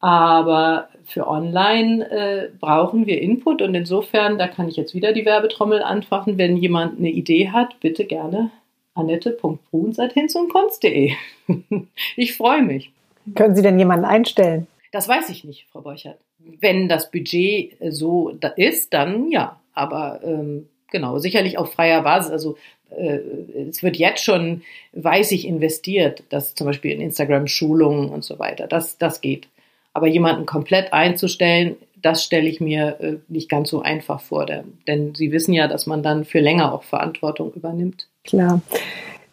Aber 0.00 0.88
für 1.04 1.26
online 1.26 2.08
äh, 2.10 2.50
brauchen 2.58 3.06
wir 3.06 3.20
Input 3.20 3.62
und 3.62 3.74
insofern, 3.74 4.38
da 4.38 4.46
kann 4.46 4.68
ich 4.68 4.76
jetzt 4.76 4.94
wieder 4.94 5.12
die 5.12 5.24
Werbetrommel 5.24 5.82
anfachen. 5.82 6.38
Wenn 6.38 6.56
jemand 6.56 6.98
eine 6.98 7.10
Idee 7.10 7.50
hat, 7.50 7.80
bitte 7.80 8.04
gerne 8.04 8.52
annette.bruns.hinzundkunst.de. 8.94 11.12
ich 12.16 12.36
freue 12.36 12.62
mich. 12.62 12.92
Können 13.34 13.56
Sie 13.56 13.62
denn 13.62 13.78
jemanden 13.78 14.04
einstellen? 14.04 14.66
Das 14.92 15.08
weiß 15.08 15.28
ich 15.30 15.44
nicht, 15.44 15.66
Frau 15.70 15.80
Borchert. 15.82 16.18
Wenn 16.60 16.88
das 16.88 17.10
Budget 17.10 17.76
so 17.90 18.32
ist, 18.56 18.94
dann 18.94 19.30
ja. 19.30 19.60
Aber 19.74 20.20
ähm, 20.24 20.68
genau, 20.90 21.18
sicherlich 21.18 21.58
auf 21.58 21.72
freier 21.72 22.02
Basis. 22.02 22.30
Also 22.30 22.56
äh, 22.90 23.18
es 23.68 23.82
wird 23.82 23.96
jetzt 23.96 24.24
schon, 24.24 24.62
weiß 24.92 25.32
ich, 25.32 25.46
investiert, 25.46 26.22
dass 26.30 26.54
zum 26.54 26.66
Beispiel 26.66 26.92
in 26.92 27.00
Instagram-Schulungen 27.00 28.08
und 28.08 28.24
so 28.24 28.38
weiter. 28.38 28.66
Das, 28.66 28.98
das 28.98 29.20
geht. 29.20 29.48
Aber 29.92 30.06
jemanden 30.06 30.46
komplett 30.46 30.92
einzustellen, 30.92 31.76
das 32.00 32.24
stelle 32.24 32.48
ich 32.48 32.60
mir 32.60 32.96
äh, 33.00 33.16
nicht 33.28 33.48
ganz 33.48 33.70
so 33.70 33.82
einfach 33.82 34.20
vor. 34.20 34.46
Denn 34.46 35.14
Sie 35.14 35.32
wissen 35.32 35.52
ja, 35.52 35.68
dass 35.68 35.86
man 35.86 36.02
dann 36.02 36.24
für 36.24 36.40
länger 36.40 36.72
auch 36.72 36.82
Verantwortung 36.82 37.52
übernimmt. 37.54 38.08
Klar. 38.24 38.62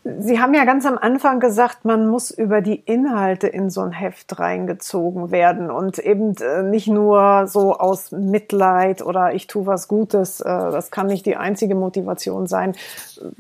Sie 0.08 0.39
haben 0.39 0.54
ja 0.54 0.65
ganz 0.65 0.86
am 0.86 1.00
Anfang 1.00 1.39
gesagt, 1.39 1.84
man 1.84 2.08
muss 2.08 2.30
über 2.30 2.62
die 2.62 2.76
Inhalte 2.76 3.48
in 3.48 3.72
so 3.72 3.82
ein 3.82 3.91
Heft 3.91 4.38
reingezogen 4.38 5.32
werden 5.32 5.72
und 5.72 5.98
eben 5.98 6.36
äh, 6.38 6.62
nicht 6.62 6.88
nur 6.88 7.48
so 7.48 7.76
aus 7.80 8.12
Mitleid 8.12 9.02
oder 9.02 9.34
ich 9.34 9.48
tue 9.48 9.65
was 9.65 9.88
Gutes. 9.88 10.41
Äh, 10.41 10.46
das 10.46 10.91
kann 10.91 11.08
nicht 11.08 11.26
die 11.26 11.38
einzige 11.38 11.74
Motivation 11.74 12.46
sein, 12.46 12.76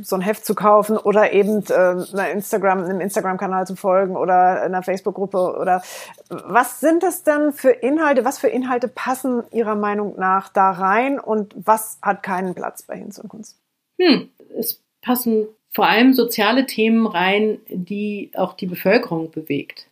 so 0.01 0.15
ein 0.15 0.23
Heft 0.23 0.43
zu 0.43 0.55
kaufen 0.55 0.97
oder 0.97 1.33
eben 1.33 1.63
äh, 1.69 1.73
einer 1.73 2.31
Instagram, 2.31 2.83
einem 2.83 2.99
Instagram-Kanal 2.99 3.67
zu 3.67 3.75
folgen 3.75 4.17
oder 4.17 4.63
einer 4.63 4.81
Facebook-Gruppe 4.81 5.57
oder 5.59 5.83
was 6.29 6.79
sind 6.79 7.03
das 7.03 7.21
denn 7.21 7.53
für 7.53 7.69
Inhalte? 7.69 8.25
Was 8.25 8.39
für 8.39 8.47
Inhalte 8.47 8.87
passen 8.87 9.43
Ihrer 9.51 9.75
Meinung 9.75 10.15
nach 10.17 10.49
da 10.49 10.71
rein 10.71 11.19
und 11.19 11.53
was 11.55 11.99
hat 12.01 12.23
keinen 12.23 12.55
Platz 12.55 12.81
bei 12.81 12.97
Hinz 12.97 13.19
und 13.19 13.29
Kunst? 13.29 13.59
Hm, 14.01 14.29
es 14.57 14.81
passen 15.03 15.47
vor 15.75 15.89
allem 15.89 16.13
soziale 16.13 16.65
Themen 16.65 17.05
rein, 17.05 17.57
die 17.67 18.31
auch 18.33 18.53
die 18.53 18.65
Bevölkerung 18.65 19.29
bewegt. 19.29 19.87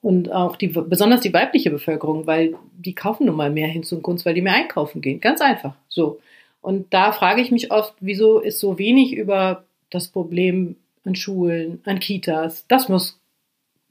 Und 0.00 0.30
auch 0.30 0.54
die, 0.54 0.68
besonders 0.68 1.20
die 1.20 1.32
weibliche 1.32 1.72
Bevölkerung, 1.72 2.28
weil 2.28 2.54
die 2.78 2.94
kaufen 2.94 3.26
nun 3.26 3.34
mal 3.34 3.50
mehr 3.50 3.66
Hinz 3.66 3.90
und 3.90 4.02
Kunst, 4.02 4.24
weil 4.24 4.34
die 4.34 4.40
mehr 4.42 4.54
einkaufen 4.54 5.00
gehen. 5.00 5.20
Ganz 5.20 5.40
einfach. 5.40 5.74
So. 5.88 6.20
Und 6.60 6.94
da 6.94 7.10
frage 7.10 7.42
ich 7.42 7.50
mich 7.50 7.72
oft, 7.72 7.94
wieso 7.98 8.38
ist 8.38 8.60
so 8.60 8.78
wenig 8.78 9.16
über 9.16 9.64
das 9.90 10.06
Problem 10.06 10.76
an 11.04 11.16
Schulen, 11.16 11.80
an 11.86 11.98
Kitas. 11.98 12.64
Das 12.68 12.88
muss, 12.88 13.20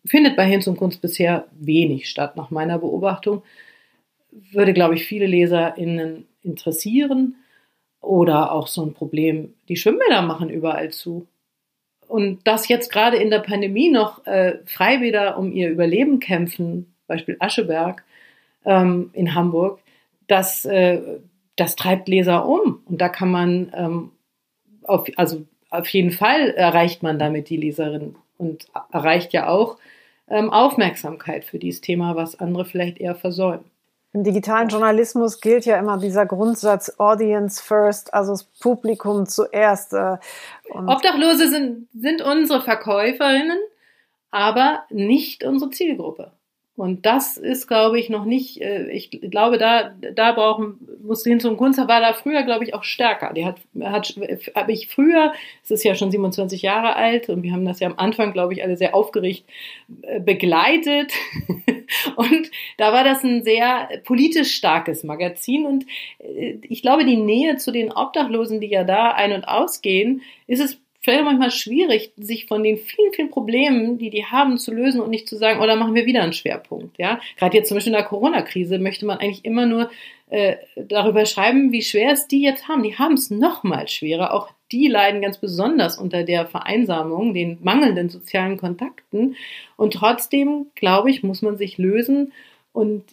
findet 0.06 0.38
bei 0.38 0.46
Hinz 0.46 0.68
und 0.68 0.78
Kunst 0.78 1.02
bisher 1.02 1.48
wenig 1.52 2.10
statt, 2.10 2.38
nach 2.38 2.50
meiner 2.50 2.80
Beobachtung. 2.80 3.44
Würde, 4.32 4.72
glaube 4.72 4.96
ich, 4.96 5.04
viele 5.04 5.28
LeserInnen 5.28 6.28
interessieren. 6.44 7.36
Oder 8.04 8.52
auch 8.52 8.68
so 8.68 8.86
ein 8.86 8.94
Problem, 8.94 9.54
die 9.70 9.78
Schwimmbäder 9.78 10.22
machen 10.22 10.50
überall 10.50 10.92
zu. 10.92 11.26
Und 12.08 12.46
dass 12.46 12.68
jetzt 12.68 12.92
gerade 12.92 13.18
in 13.18 13.32
der 13.32 13.40
Pandemie 13.40 13.90
noch 13.90 14.26
äh, 14.28 14.60
Freibäder 14.66 15.38
um 15.38 15.52
ihr 15.52 15.70
Überleben 15.70 16.20
kämpfen, 16.20 16.94
Beispiel 17.08 17.38
Ascheberg 17.40 18.04
ähm, 18.66 19.10
in 19.14 19.34
Hamburg, 19.34 19.80
das, 20.28 20.66
äh, 20.66 21.02
das 21.56 21.76
treibt 21.76 22.10
Leser 22.10 22.46
um. 22.46 22.82
Und 22.86 23.00
da 23.00 23.08
kann 23.08 23.32
man, 23.32 23.72
ähm, 23.76 24.12
auf, 24.84 25.08
also 25.16 25.46
auf 25.70 25.88
jeden 25.88 26.12
Fall 26.12 26.50
erreicht 26.52 27.04
man 27.04 27.18
damit 27.18 27.50
die 27.50 27.58
Leserin 27.58 28.16
und 28.38 28.68
erreicht 28.92 29.32
ja 29.32 29.48
auch 29.48 29.78
ähm, 30.28 30.50
Aufmerksamkeit 30.50 31.46
für 31.46 31.58
dieses 31.58 31.82
Thema, 31.82 32.16
was 32.16 32.40
andere 32.40 32.66
vielleicht 32.66 33.00
eher 33.00 33.16
versäumen. 33.16 33.66
Im 34.14 34.24
digitalen 34.24 34.70
Journalismus 34.70 35.42
gilt 35.42 35.66
ja 35.66 35.78
immer 35.78 35.98
dieser 35.98 36.28
Grundsatz 36.28 36.94
Audience 37.00 37.62
first, 37.62 38.14
also 38.14 38.34
das 38.34 38.44
Publikum 38.44 39.26
zuerst. 39.26 39.94
Äh, 39.94 40.18
Obdachlose 40.70 41.50
sind, 41.50 41.88
sind 41.94 42.22
unsere 42.22 42.62
Verkäuferinnen, 42.62 43.58
aber 44.30 44.84
nicht 44.92 45.44
unsere 45.44 45.72
Zielgruppe. 45.72 46.32
Und 46.76 47.06
das 47.06 47.38
ist, 47.38 47.68
glaube 47.68 48.00
ich, 48.00 48.10
noch 48.10 48.26
nicht, 48.26 48.60
äh, 48.60 48.90
ich 48.90 49.12
glaube, 49.12 49.60
da, 49.60 49.94
da 50.16 50.32
brauchen, 50.32 50.80
muss 51.04 51.24
hin 51.24 51.40
zum 51.40 51.56
Kunst, 51.56 51.78
war 51.78 51.88
da 51.88 52.14
früher, 52.14 52.42
glaube 52.42 52.64
ich, 52.64 52.74
auch 52.74 52.84
stärker. 52.84 53.32
Die 53.34 53.46
hat, 53.46 53.58
hat, 53.80 54.16
habe 54.56 54.72
ich 54.72 54.88
früher, 54.88 55.34
es 55.64 55.70
ist 55.70 55.84
ja 55.84 55.94
schon 55.94 56.10
27 56.10 56.64
Jahre 56.64 56.96
alt 56.96 57.30
und 57.30 57.44
wir 57.44 57.52
haben 57.52 57.66
das 57.66 57.80
ja 57.80 57.88
am 57.88 58.00
Anfang, 58.00 58.34
glaube 58.34 58.54
ich, 58.54 58.64
alle 58.64 58.76
sehr 58.76 58.96
aufgeregt 58.96 59.44
äh, 60.02 60.20
begleitet. 60.20 61.14
und 62.16 62.50
da 62.78 62.92
war 62.92 63.04
das 63.04 63.24
ein 63.24 63.44
sehr 63.44 63.90
politisch 64.04 64.56
starkes 64.56 65.04
Magazin 65.04 65.68
und 65.68 65.86
äh, 66.18 66.58
ich 66.64 66.82
glaube, 66.82 67.06
die 67.06 67.18
Nähe 67.18 67.58
zu 67.58 67.72
den 67.72 67.92
Obdachlosen, 67.92 68.60
die 68.60 68.70
ja 68.70 68.84
da 68.84 69.12
ein- 69.12 69.34
und 69.34 69.48
ausgehen, 69.48 70.24
ist 70.48 70.60
es 70.60 70.83
vielleicht 71.04 71.26
manchmal 71.26 71.52
schwierig, 71.52 72.14
sich 72.18 72.46
von 72.46 72.64
den 72.64 72.78
vielen, 72.78 73.12
vielen 73.14 73.30
Problemen, 73.30 73.98
die 73.98 74.10
die 74.10 74.26
haben, 74.26 74.58
zu 74.58 74.74
lösen 74.74 75.02
und 75.02 75.10
nicht 75.10 75.28
zu 75.28 75.38
sagen, 75.38 75.60
oh, 75.62 75.68
da 75.68 75.76
machen 75.76 75.96
wir 75.96 76.06
wieder 76.06 76.24
einen 76.24 76.34
Schwerpunkt. 76.34 76.98
Ja, 76.98 77.20
gerade 77.38 77.58
jetzt 77.58 77.68
zum 77.68 77.76
Beispiel 77.76 77.92
in 77.92 77.98
der 77.98 78.08
Corona-Krise 78.08 78.80
möchte 78.80 79.06
man 79.06 79.18
eigentlich 79.18 79.44
immer 79.44 79.66
nur 79.66 79.92
äh, 80.30 80.56
darüber 80.76 81.26
schreiben, 81.26 81.72
wie 81.74 81.82
schwer 81.82 82.14
es 82.14 82.28
die 82.28 82.42
jetzt 82.42 82.68
haben. 82.70 82.84
Die 82.84 82.98
haben 82.98 83.14
es 83.14 83.30
noch 83.30 83.64
mal 83.64 83.88
schwerer. 83.88 84.34
Auch 84.34 84.50
die 84.72 84.88
leiden 84.88 85.22
ganz 85.22 85.38
besonders 85.38 85.98
unter 85.98 86.24
der 86.24 86.48
Vereinsamung, 86.48 87.34
den 87.34 87.58
mangelnden 87.62 88.10
sozialen 88.10 88.58
Kontakten. 88.58 89.36
Und 89.76 89.94
trotzdem, 89.94 90.68
glaube 90.74 91.12
ich, 91.12 91.22
muss 91.22 91.42
man 91.42 91.58
sich 91.58 91.78
lösen 91.78 92.32
und 92.72 93.04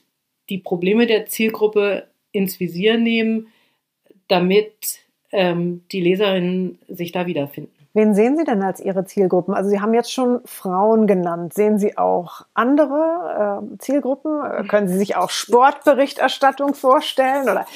die 0.48 0.58
Probleme 0.58 1.06
der 1.06 1.26
Zielgruppe 1.26 2.06
ins 2.32 2.60
Visier 2.60 2.98
nehmen, 2.98 3.48
damit 4.28 5.00
ähm, 5.32 5.82
die 5.90 6.00
Leserinnen 6.00 6.78
sich 6.88 7.12
da 7.12 7.26
wiederfinden. 7.26 7.79
Wen 7.92 8.14
sehen 8.14 8.36
Sie 8.36 8.44
denn 8.44 8.62
als 8.62 8.80
Ihre 8.80 9.04
Zielgruppen? 9.04 9.52
Also 9.52 9.68
Sie 9.68 9.80
haben 9.80 9.94
jetzt 9.94 10.12
schon 10.12 10.40
Frauen 10.44 11.06
genannt. 11.06 11.54
Sehen 11.54 11.78
Sie 11.78 11.98
auch 11.98 12.42
andere 12.54 13.62
äh, 13.62 13.78
Zielgruppen? 13.78 14.40
Äh, 14.44 14.64
können 14.64 14.88
Sie 14.88 14.96
sich 14.96 15.16
auch 15.16 15.30
Sportberichterstattung 15.30 16.74
vorstellen? 16.74 17.44
Oder 17.44 17.66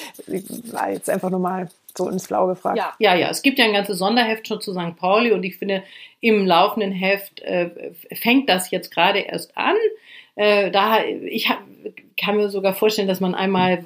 war 0.72 0.90
jetzt 0.90 1.10
einfach 1.10 1.30
nur 1.30 1.40
mal 1.40 1.68
so 1.96 2.08
ins 2.08 2.28
Blaue 2.28 2.48
gefragt. 2.54 2.76
Ja, 2.76 2.92
ja, 2.98 3.14
ja. 3.14 3.28
Es 3.30 3.42
gibt 3.42 3.58
ja 3.58 3.64
ein 3.64 3.72
ganzes 3.72 3.98
Sonderheft 3.98 4.48
schon 4.48 4.60
zu 4.60 4.72
St. 4.72 4.96
Pauli 4.96 5.32
und 5.32 5.44
ich 5.44 5.56
finde, 5.56 5.82
im 6.20 6.46
laufenden 6.46 6.92
Heft 6.92 7.40
äh, 7.42 7.92
fängt 8.14 8.48
das 8.48 8.70
jetzt 8.70 8.92
gerade 8.92 9.20
erst 9.20 9.56
an. 9.56 9.76
Äh, 10.36 10.70
da 10.70 11.04
ich 11.04 11.48
hab, 11.48 11.58
kann 12.20 12.36
mir 12.36 12.48
sogar 12.48 12.74
vorstellen, 12.74 13.08
dass 13.08 13.20
man 13.20 13.34
einmal 13.34 13.84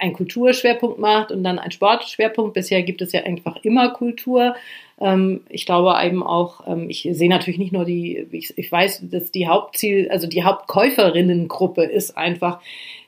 einen 0.00 0.12
Kulturschwerpunkt 0.12 0.98
macht 0.98 1.32
und 1.32 1.44
dann 1.44 1.58
einen 1.58 1.70
Sportschwerpunkt. 1.70 2.54
Bisher 2.54 2.82
gibt 2.82 3.02
es 3.02 3.12
ja 3.12 3.22
einfach 3.22 3.56
immer 3.62 3.90
Kultur. 3.90 4.54
Ähm, 5.00 5.42
ich 5.48 5.66
glaube 5.66 5.94
eben 6.04 6.22
auch, 6.22 6.66
ähm, 6.66 6.88
ich 6.88 7.08
sehe 7.10 7.28
natürlich 7.28 7.58
nicht 7.58 7.72
nur 7.72 7.84
die, 7.84 8.26
ich, 8.30 8.56
ich, 8.56 8.70
weiß, 8.70 9.08
dass 9.10 9.30
die 9.30 9.48
Hauptziel, 9.48 10.08
also 10.10 10.26
die 10.26 10.44
Hauptkäuferinnengruppe 10.44 11.84
ist 11.84 12.16
einfach 12.16 12.60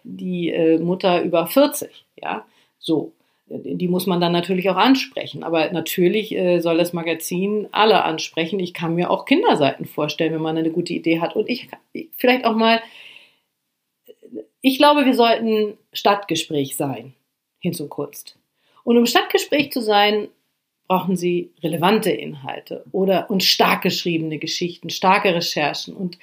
die 0.04 0.50
äh, 0.50 0.78
Mutter 0.78 1.22
über 1.22 1.46
40, 1.46 2.04
ja, 2.20 2.44
so. 2.78 3.12
Die 3.50 3.88
muss 3.88 4.04
man 4.04 4.20
dann 4.20 4.32
natürlich 4.32 4.68
auch 4.68 4.76
ansprechen. 4.76 5.42
Aber 5.42 5.72
natürlich 5.72 6.36
äh, 6.36 6.60
soll 6.60 6.76
das 6.76 6.92
Magazin 6.92 7.66
alle 7.72 8.04
ansprechen. 8.04 8.60
Ich 8.60 8.74
kann 8.74 8.94
mir 8.94 9.10
auch 9.10 9.24
Kinderseiten 9.24 9.86
vorstellen, 9.86 10.34
wenn 10.34 10.42
man 10.42 10.58
eine 10.58 10.70
gute 10.70 10.92
Idee 10.92 11.20
hat. 11.20 11.34
Und 11.34 11.48
ich 11.48 11.68
vielleicht 12.18 12.44
auch 12.44 12.54
mal, 12.54 12.80
ich 14.60 14.78
glaube, 14.78 15.04
wir 15.04 15.14
sollten 15.14 15.78
Stadtgespräch 15.92 16.76
sein, 16.76 17.14
hin 17.60 17.74
zur 17.74 17.88
Kunst. 17.88 18.38
Und 18.84 18.96
um 18.96 19.06
Stadtgespräch 19.06 19.70
zu 19.70 19.80
sein, 19.80 20.28
brauchen 20.88 21.16
sie 21.16 21.52
relevante 21.62 22.10
Inhalte 22.10 22.84
oder 22.92 23.30
und 23.30 23.44
stark 23.44 23.82
geschriebene 23.82 24.38
Geschichten, 24.38 24.88
starke 24.88 25.34
Recherchen. 25.34 25.94
Und 25.94 26.18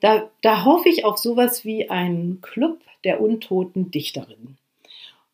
da, 0.00 0.30
da 0.40 0.64
hoffe 0.64 0.88
ich 0.88 1.04
auf 1.04 1.18
sowas 1.18 1.64
wie 1.64 1.90
einen 1.90 2.40
Club 2.40 2.80
der 3.04 3.20
untoten 3.20 3.90
Dichterinnen. 3.90 4.56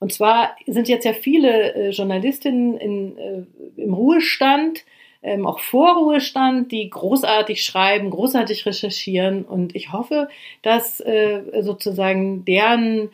Und 0.01 0.13
zwar 0.13 0.57
sind 0.67 0.89
jetzt 0.89 1.05
ja 1.05 1.13
viele 1.13 1.75
äh, 1.75 1.91
Journalistinnen 1.91 2.77
in, 2.77 3.17
äh, 3.17 3.45
im 3.81 3.95
Ruhestand, 3.95 4.85
ähm, 5.25 5.47
auch 5.47 5.59
Vorruhestand, 5.59 6.71
die 6.71 6.89
großartig 6.89 7.65
schreiben, 7.65 8.11
großartig 8.11 8.67
recherchieren. 8.67 9.45
Und 9.45 9.75
ich 9.75 9.93
hoffe, 9.93 10.29
dass 10.63 11.01
äh, 11.01 11.43
sozusagen 11.63 12.45
deren 12.45 13.11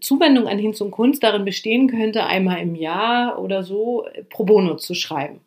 Zuwendung 0.00 0.46
an 0.46 0.58
Hinz 0.58 0.80
und 0.80 0.90
Kunst 0.90 1.22
darin 1.22 1.44
bestehen 1.44 1.88
könnte, 1.88 2.24
einmal 2.24 2.60
im 2.60 2.74
Jahr 2.74 3.38
oder 3.38 3.62
so 3.62 4.06
pro 4.30 4.44
bono 4.44 4.76
zu 4.76 4.94
schreiben. 4.94 5.40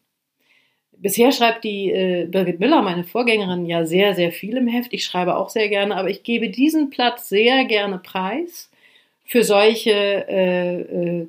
Bisher 0.92 1.32
schreibt 1.32 1.64
die 1.64 1.92
äh, 1.92 2.28
Birgit 2.28 2.60
Müller, 2.60 2.82
meine 2.82 3.04
Vorgängerin, 3.04 3.66
ja 3.66 3.86
sehr, 3.86 4.14
sehr 4.14 4.32
viel 4.32 4.56
im 4.56 4.68
Heft. 4.68 4.94
Ich 4.94 5.04
schreibe 5.04 5.36
auch 5.36 5.50
sehr 5.50 5.68
gerne, 5.68 5.96
aber 5.96 6.10
ich 6.10 6.24
gebe 6.24 6.50
diesen 6.50 6.92
Platz 6.92 7.28
sehr 7.28 7.66
gerne 7.66 7.98
preis 7.98 8.70
für 9.26 9.44
solche, 9.44 9.92
äh, 9.92 10.82
äh, 10.82 11.28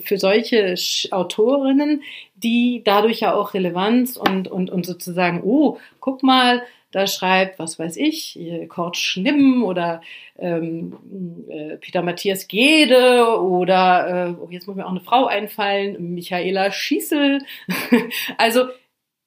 für 0.00 0.18
solche 0.18 0.74
Autorinnen, 1.10 2.02
die 2.42 2.82
dadurch 2.84 3.20
ja 3.20 3.34
auch 3.34 3.54
Relevanz 3.54 4.16
und, 4.16 4.48
und, 4.48 4.70
und 4.70 4.86
sozusagen, 4.86 5.42
oh, 5.42 5.78
guck 6.00 6.22
mal, 6.22 6.62
da 6.90 7.06
schreibt, 7.06 7.58
was 7.58 7.78
weiß 7.78 7.96
ich, 7.96 8.38
Kurt 8.68 8.96
Schnimm 8.96 9.62
oder 9.62 10.00
ähm, 10.38 11.44
äh, 11.48 11.76
Peter 11.76 12.02
Matthias 12.02 12.48
Gede 12.48 13.38
oder, 13.40 14.28
äh, 14.28 14.40
oh, 14.40 14.48
jetzt 14.50 14.66
muss 14.66 14.76
mir 14.76 14.86
auch 14.86 14.90
eine 14.90 15.00
Frau 15.00 15.26
einfallen, 15.26 16.14
Michaela 16.14 16.70
Schießel. 16.70 17.42
also 18.38 18.68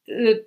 äh, 0.08 0.38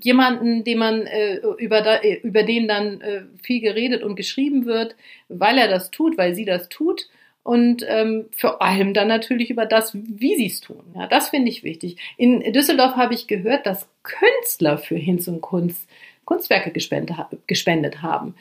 jemanden, 0.00 0.64
den 0.64 0.78
man 0.78 1.06
äh, 1.06 1.40
über, 1.58 1.82
da, 1.82 2.00
über 2.00 2.42
den 2.42 2.68
dann 2.68 3.02
äh, 3.02 3.22
viel 3.42 3.60
geredet 3.60 4.02
und 4.02 4.16
geschrieben 4.16 4.64
wird, 4.64 4.96
weil 5.28 5.58
er 5.58 5.68
das 5.68 5.90
tut, 5.90 6.16
weil 6.16 6.34
sie 6.34 6.46
das 6.46 6.70
tut 6.70 7.08
und 7.46 7.86
ähm, 7.88 8.26
vor 8.32 8.60
allem 8.60 8.92
dann 8.92 9.06
natürlich 9.06 9.50
über 9.50 9.66
das, 9.66 9.94
wie 9.94 10.34
sie 10.34 10.46
es 10.46 10.60
tun. 10.60 10.82
Ja, 10.96 11.06
das 11.06 11.28
finde 11.28 11.48
ich 11.48 11.62
wichtig. 11.62 11.96
In 12.16 12.40
Düsseldorf 12.52 12.96
habe 12.96 13.14
ich 13.14 13.28
gehört, 13.28 13.66
dass 13.66 13.88
Künstler 14.02 14.78
für 14.78 14.96
Hinz 14.96 15.28
und 15.28 15.42
Kunst 15.42 15.88
Kunstwerke 16.24 16.72
gespendet, 16.72 17.16
gespendet 17.46 18.02
haben. 18.02 18.34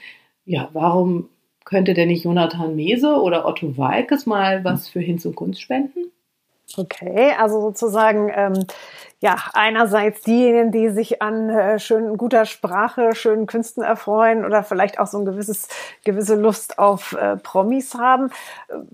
Ja, 0.43 0.69
warum 0.73 1.29
könnte 1.65 1.93
denn 1.93 2.07
nicht 2.07 2.23
Jonathan 2.23 2.75
Mese 2.75 3.21
oder 3.21 3.45
Otto 3.45 3.77
Walkes 3.77 4.25
mal 4.25 4.63
was 4.63 4.87
für 4.87 5.01
Hinz 5.01 5.23
und 5.25 5.35
Kunst 5.35 5.61
spenden? 5.61 6.11
Okay, 6.77 7.33
also 7.39 7.61
sozusagen, 7.61 8.29
ähm, 8.35 8.65
ja, 9.21 9.37
einerseits 9.53 10.21
diejenigen, 10.21 10.71
die 10.71 10.89
sich 10.89 11.21
an 11.21 11.49
äh, 11.49 11.79
schön 11.79 12.17
guter 12.17 12.45
Sprache, 12.45 13.15
schönen 13.15 13.45
Künsten 13.45 13.81
erfreuen 13.81 14.43
oder 14.43 14.63
vielleicht 14.63 14.99
auch 14.99 15.07
so 15.07 15.17
ein 15.17 15.25
gewisses, 15.25 15.69
gewisse 16.03 16.35
Lust 16.35 16.77
auf 16.77 17.13
äh, 17.13 17.37
Promis 17.37 17.93
haben. 17.95 18.29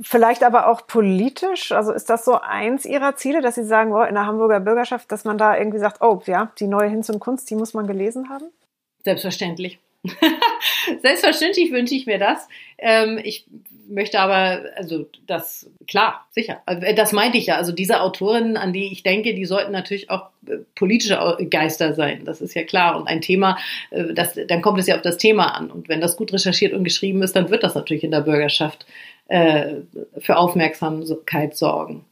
Vielleicht 0.02 0.44
aber 0.44 0.67
auch 0.67 0.86
politisch. 0.86 1.72
Also 1.72 1.91
ist 1.91 2.10
das 2.10 2.24
so 2.24 2.39
eins 2.39 2.86
Ihrer 2.86 3.15
Ziele, 3.15 3.41
dass 3.41 3.56
Sie 3.56 3.65
sagen, 3.65 3.94
oh, 3.94 4.04
in 4.04 4.13
der 4.13 4.28
Hamburger 4.28 4.60
Bürgerschaft, 4.60 5.12
dass 5.12 5.26
man 5.26 5.38
da 5.38 5.58
irgendwie 5.58 5.80
sagt, 5.80 6.02
oh, 6.02 6.22
ja, 6.26 6.52
die 6.60 6.67
neue 6.67 6.89
Hinz 6.89 7.10
und 7.10 7.20
Kunst, 7.20 7.50
die 7.50 7.56
muss 7.56 7.74
man 7.74 7.88
gelesen 7.88 8.30
haben? 8.30 8.46
Selbstverständlich. 9.04 9.80
Selbstverständlich 11.02 11.72
wünsche 11.72 11.96
ich 11.96 12.06
mir 12.06 12.20
das. 12.20 12.48
Ähm, 12.78 13.20
ich 13.24 13.46
möchte 13.91 14.19
aber, 14.19 14.63
also 14.75 15.08
das, 15.27 15.69
klar, 15.88 16.25
sicher. 16.32 16.62
Äh, 16.65 16.95
das 16.95 17.12
meinte 17.12 17.38
ich 17.38 17.47
ja. 17.47 17.58
Also 17.58 17.71
diese 17.71 18.01
Autorinnen, 18.01 18.58
an 18.58 18.73
die 18.73 18.91
ich 18.91 19.04
denke, 19.04 19.36
die 19.36 19.45
sollten 19.45 19.71
natürlich 19.71 20.10
auch 20.10 20.30
äh, 20.47 20.58
politische 20.75 21.38
Geister 21.49 21.93
sein. 21.93 22.25
Das 22.25 22.41
ist 22.41 22.54
ja 22.54 22.63
klar. 22.63 22.97
Und 22.97 23.08
ein 23.08 23.21
Thema, 23.21 23.58
äh, 23.91 24.13
das, 24.13 24.39
dann 24.47 24.62
kommt 24.62 24.80
es 24.80 24.88
ja 24.88 24.95
auf 24.95 25.01
das 25.01 25.17
Thema 25.17 25.56
an. 25.56 25.69
Und 25.69 25.89
wenn 25.89 26.01
das 26.01 26.17
gut 26.17 26.34
recherchiert 26.34 26.73
und 26.73 26.84
geschrieben 26.84 27.21
ist, 27.21 27.36
dann 27.36 27.49
wird 27.49 27.63
das 27.63 27.75
natürlich 27.75 28.04
in 28.04 28.12
der 28.12 28.21
Bürgerschaft 28.21 28.86
äh, 29.27 29.75
für 30.17 30.38
Aufmerksamkeit 30.38 31.56
sorgen. 31.56 32.06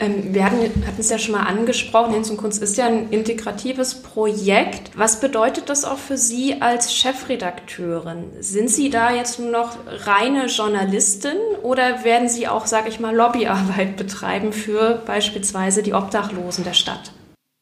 Ähm, 0.00 0.34
wir 0.34 0.44
hatten, 0.44 0.58
es 0.98 1.10
ja 1.10 1.18
schon 1.18 1.32
mal 1.32 1.44
angesprochen, 1.44 2.14
Hinz 2.14 2.30
und 2.30 2.36
Kunst 2.36 2.62
ist 2.62 2.76
ja 2.76 2.86
ein 2.86 3.10
integratives 3.10 4.02
Projekt. 4.02 4.90
Was 4.96 5.20
bedeutet 5.20 5.68
das 5.68 5.84
auch 5.84 5.98
für 5.98 6.16
Sie 6.16 6.60
als 6.60 6.94
Chefredakteurin? 6.94 8.30
Sind 8.40 8.70
Sie 8.70 8.90
da 8.90 9.14
jetzt 9.14 9.38
nur 9.38 9.50
noch 9.50 9.76
reine 9.86 10.46
Journalistin 10.46 11.36
oder 11.62 12.04
werden 12.04 12.28
Sie 12.28 12.48
auch, 12.48 12.66
sage 12.66 12.88
ich 12.88 12.98
mal, 12.98 13.14
Lobbyarbeit 13.14 13.96
betreiben 13.96 14.52
für 14.52 15.02
beispielsweise 15.06 15.82
die 15.82 15.94
Obdachlosen 15.94 16.64
der 16.64 16.74
Stadt? 16.74 17.12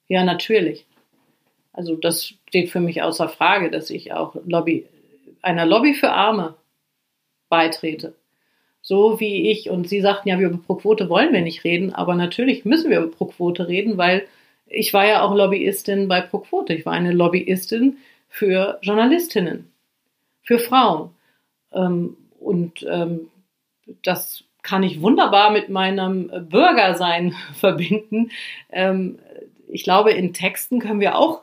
Ja, 0.08 0.24
natürlich. 0.24 0.86
Also 1.72 1.96
das 1.96 2.34
steht 2.48 2.70
für 2.70 2.80
mich 2.80 3.02
außer 3.02 3.28
Frage, 3.28 3.70
dass 3.70 3.90
ich 3.90 4.12
auch 4.12 4.36
Lobby, 4.46 4.86
einer 5.42 5.66
Lobby 5.66 5.94
für 5.94 6.10
Arme 6.10 6.54
beitrete. 7.48 8.14
So 8.82 9.20
wie 9.20 9.50
ich, 9.50 9.70
und 9.70 9.88
Sie 9.88 10.00
sagten 10.00 10.28
ja, 10.28 10.38
über 10.38 10.58
Pro-Quote 10.58 11.08
wollen 11.08 11.32
wir 11.32 11.40
nicht 11.40 11.64
reden, 11.64 11.94
aber 11.94 12.14
natürlich 12.14 12.64
müssen 12.64 12.90
wir 12.90 12.98
über 12.98 13.10
Pro-Quote 13.10 13.68
reden, 13.68 13.96
weil 13.96 14.26
ich 14.66 14.92
war 14.92 15.06
ja 15.06 15.22
auch 15.22 15.34
Lobbyistin 15.34 16.08
bei 16.08 16.20
Pro-Quote. 16.20 16.74
Ich 16.74 16.84
war 16.84 16.92
eine 16.92 17.12
Lobbyistin 17.12 17.98
für 18.28 18.78
Journalistinnen, 18.82 19.70
für 20.42 20.58
Frauen. 20.58 21.10
Ähm, 21.72 22.16
und 22.40 22.84
ähm, 22.90 23.28
das 24.02 24.44
kann 24.62 24.82
ich 24.82 25.00
wunderbar 25.00 25.50
mit 25.50 25.68
meinem 25.68 26.30
Bürgersein 26.48 27.34
verbinden. 27.54 28.30
Ähm, 28.70 29.18
ich 29.68 29.84
glaube, 29.84 30.12
in 30.12 30.32
Texten 30.32 30.80
können 30.80 31.00
wir 31.00 31.16
auch 31.16 31.42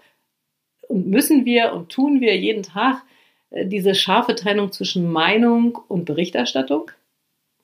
und 0.87 1.07
müssen 1.07 1.45
wir 1.45 1.73
und 1.73 1.89
tun 1.89 2.19
wir 2.21 2.35
jeden 2.37 2.63
Tag 2.63 3.03
äh, 3.51 3.65
diese 3.65 3.95
scharfe 3.95 4.35
Trennung 4.35 4.71
zwischen 4.71 5.11
Meinung 5.11 5.79
und 5.87 6.05
Berichterstattung, 6.05 6.91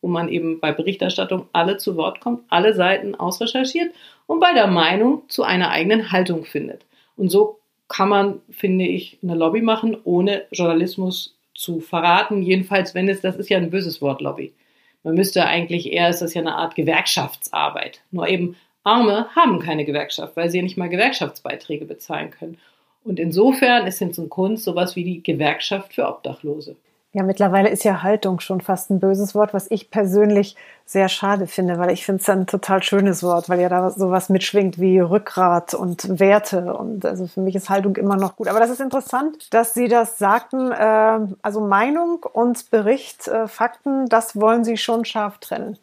wo 0.06 0.10
man 0.10 0.30
eben 0.30 0.60
bei 0.60 0.72
Berichterstattung 0.72 1.48
alle 1.52 1.78
zu 1.78 1.98
Wort 1.98 2.20
kommt, 2.20 2.44
alle 2.50 2.76
Seiten 2.76 3.16
ausrecherchiert 3.16 3.92
und 4.28 4.40
bei 4.40 4.54
der 4.54 4.68
Meinung 4.68 5.24
zu 5.30 5.42
einer 5.42 5.72
eigenen 5.72 6.12
Haltung 6.12 6.46
findet. 6.46 6.86
Und 7.18 7.30
so 7.30 7.58
kann 7.88 8.10
man, 8.10 8.40
finde 8.52 8.86
ich, 8.86 9.18
eine 9.24 9.34
Lobby 9.34 9.64
machen, 9.64 9.98
ohne 10.04 10.44
Journalismus 10.52 11.36
zu 11.56 11.80
verraten. 11.80 12.44
Jedenfalls, 12.44 12.94
wenn 12.94 13.10
es, 13.10 13.22
das 13.22 13.36
ist 13.38 13.50
ja 13.50 13.58
ein 13.58 13.72
böses 13.72 14.00
Wort, 14.00 14.22
Lobby. 14.22 14.54
Man 15.02 15.16
müsste 15.16 15.44
eigentlich 15.44 15.92
eher, 15.92 16.10
ist 16.10 16.22
das 16.22 16.36
ja 16.36 16.42
eine 16.42 16.54
Art 16.54 16.76
Gewerkschaftsarbeit. 16.76 18.02
Nur 18.12 18.28
eben 18.28 18.58
Arme 18.84 19.26
haben 19.36 19.58
keine 19.58 19.86
Gewerkschaft, 19.86 20.38
weil 20.38 20.52
sie 20.52 20.58
ja 20.58 20.64
nicht 20.64 20.78
mal 20.78 20.88
Gewerkschaftsbeiträge 20.88 21.86
bezahlen 21.86 22.30
können. 22.30 22.60
Und 23.04 23.20
insofern 23.20 23.88
ist 23.88 23.98
Hinz 23.98 24.20
und 24.20 24.30
Kunst 24.30 24.66
sowas 24.66 24.96
wie 24.96 25.04
die 25.04 25.24
Gewerkschaft 25.24 25.96
für 25.96 26.08
Obdachlose. 26.08 26.76
Ja, 27.16 27.24
mittlerweile 27.24 27.70
ist 27.70 27.86
ja 27.86 28.04
Haltung 28.04 28.42
schon 28.42 28.60
fast 28.60 28.92
ein 28.92 29.00
böses 29.00 29.36
Wort, 29.36 29.54
was 29.54 29.72
ich 29.72 29.90
persönlich 29.90 30.58
sehr 30.84 31.08
schade 31.08 31.48
finde, 31.48 31.80
weil 31.80 31.92
ich 31.92 32.06
finde 32.06 32.22
es 32.22 32.28
ein 32.28 32.46
total 32.46 32.84
schönes 32.84 33.24
Wort, 33.24 33.48
weil 33.48 33.62
ja 33.62 33.70
da 33.70 33.90
sowas 33.90 34.28
mitschwingt 34.28 34.82
wie 34.82 35.00
Rückgrat 35.00 35.74
und 35.74 36.20
Werte. 36.20 36.74
Und 36.74 37.06
also 37.06 37.26
für 37.28 37.40
mich 37.40 37.56
ist 37.56 37.70
Haltung 37.70 37.96
immer 37.96 38.18
noch 38.18 38.36
gut. 38.36 38.50
Aber 38.50 38.60
das 38.60 38.70
ist 38.70 38.82
interessant, 38.82 39.48
dass 39.54 39.74
Sie 39.74 39.88
das 39.88 40.18
sagten. 40.18 40.74
Äh, 40.74 41.34
also 41.42 41.62
Meinung 41.62 42.22
und 42.34 42.70
Bericht, 42.70 43.30
äh, 43.30 43.48
Fakten, 43.48 44.10
das 44.10 44.38
wollen 44.38 44.66
Sie 44.66 44.76
schon 44.76 45.06
scharf 45.06 45.38
trennen. 45.38 45.78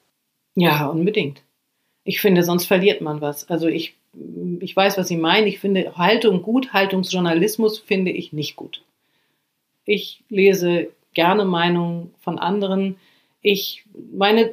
Ja, 0.55 0.85
unbedingt. 0.85 1.41
Ich 2.05 2.21
finde, 2.21 2.43
sonst 2.43 2.67
verliert 2.67 3.01
man 3.01 3.23
was. 3.23 3.49
Also 3.49 3.69
ich, 3.69 3.97
ich 4.61 4.77
weiß, 4.77 4.99
was 4.99 5.09
Sie 5.09 5.17
meinen. 5.17 5.47
Ich 5.47 5.61
finde 5.61 5.97
Haltung 5.97 6.43
gut, 6.43 6.75
Haltungsjournalismus 6.75 7.79
finde 7.79 8.11
ich 8.11 8.35
nicht 8.35 8.55
gut. 8.55 8.83
Ich 9.87 10.23
lese 10.29 10.91
gerne 11.15 11.45
Meinungen 11.45 12.15
von 12.21 12.39
anderen. 12.39 12.97
Ich, 13.43 13.85
meine 14.13 14.51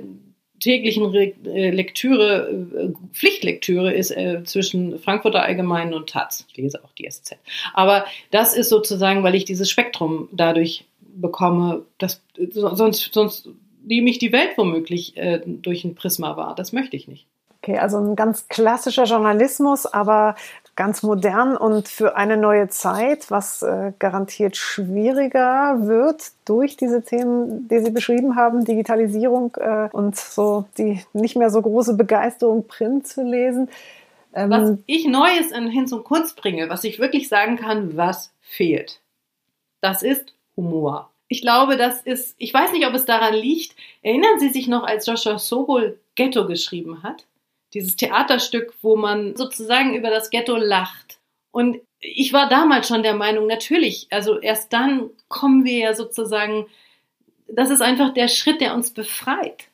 täglichen 0.59 1.05
Re 1.05 1.33
äh, 1.45 1.71
Lektüre, 1.71 2.49
äh, 2.49 2.91
Pflichtlektüre 3.13 3.93
ist 3.93 4.11
äh, 4.11 4.43
zwischen 4.43 4.99
Frankfurter 4.99 5.43
Allgemeinen 5.43 5.93
und 5.93 6.09
Taz. 6.09 6.45
Ich 6.49 6.57
lese 6.57 6.83
auch 6.83 6.91
die 6.93 7.09
SZ. 7.09 7.37
Aber 7.73 8.05
das 8.31 8.53
ist 8.53 8.69
sozusagen, 8.69 9.23
weil 9.23 9.35
ich 9.35 9.45
dieses 9.45 9.69
Spektrum 9.69 10.27
dadurch 10.31 10.85
bekomme, 11.15 11.85
dass 11.97 12.21
sonst, 12.53 13.13
sonst 13.13 13.49
nehme 13.83 14.09
ich 14.09 14.19
die 14.19 14.31
Welt 14.31 14.51
womöglich 14.57 15.17
äh, 15.17 15.41
durch 15.45 15.83
ein 15.83 15.95
Prisma 15.95 16.37
wahr. 16.37 16.55
Das 16.55 16.73
möchte 16.73 16.95
ich 16.95 17.07
nicht. 17.07 17.25
Okay, 17.61 17.77
also 17.77 17.97
ein 17.97 18.15
ganz 18.15 18.47
klassischer 18.47 19.03
Journalismus, 19.03 19.85
aber 19.85 20.35
ganz 20.79 21.03
modern 21.03 21.57
und 21.57 21.89
für 21.89 22.15
eine 22.15 22.37
neue 22.37 22.69
Zeit, 22.69 23.29
was 23.29 23.63
äh, 23.63 23.91
garantiert 23.99 24.55
schwieriger 24.55 25.75
wird 25.81 26.31
durch 26.45 26.77
diese 26.77 27.01
Themen, 27.03 27.67
die 27.67 27.79
Sie 27.79 27.91
beschrieben 27.91 28.37
haben, 28.37 28.63
Digitalisierung 28.63 29.53
äh, 29.57 29.89
und 29.91 30.15
so 30.15 30.63
die 30.77 31.03
nicht 31.11 31.35
mehr 31.35 31.49
so 31.49 31.61
große 31.61 31.95
Begeisterung, 31.95 32.65
Print 32.65 33.05
zu 33.05 33.23
lesen. 33.23 33.67
Ähm, 34.33 34.51
was 34.51 34.77
ich 34.85 35.05
Neues 35.05 35.51
in 35.51 35.67
Hinz 35.67 35.91
und 35.91 36.05
Kunst 36.05 36.37
bringe, 36.37 36.69
was 36.69 36.85
ich 36.85 36.97
wirklich 36.97 37.27
sagen 37.27 37.57
kann, 37.57 37.97
was 37.97 38.31
fehlt, 38.39 39.01
das 39.81 40.01
ist 40.01 40.33
Humor. 40.55 41.09
Ich 41.27 41.41
glaube, 41.41 41.75
das 41.75 42.01
ist, 42.03 42.35
ich 42.37 42.53
weiß 42.53 42.71
nicht, 42.71 42.87
ob 42.87 42.93
es 42.93 43.03
daran 43.03 43.33
liegt. 43.33 43.75
Erinnern 44.01 44.39
Sie 44.39 44.47
sich 44.47 44.69
noch, 44.69 44.83
als 44.83 45.05
Joshua 45.05 45.39
Sobol 45.39 45.99
Ghetto 46.15 46.47
geschrieben 46.47 47.03
hat? 47.03 47.25
Dieses 47.73 47.95
Theaterstück, 47.95 48.73
wo 48.81 48.95
man 48.95 49.35
sozusagen 49.35 49.95
über 49.95 50.09
das 50.09 50.29
Ghetto 50.29 50.55
lacht. 50.55 51.19
Und 51.51 51.79
ich 51.99 52.33
war 52.33 52.47
damals 52.47 52.87
schon 52.87 53.03
der 53.03 53.15
Meinung, 53.15 53.47
natürlich, 53.47 54.07
also 54.09 54.39
erst 54.39 54.71
dann 54.71 55.09
kommen 55.27 55.65
wir 55.65 55.77
ja 55.77 55.93
sozusagen, 55.93 56.67
das 57.47 57.69
ist 57.69 57.81
einfach 57.81 58.13
der 58.13 58.27
Schritt, 58.27 58.61
der 58.61 58.73
uns 58.73 58.91
befreit, 58.91 59.67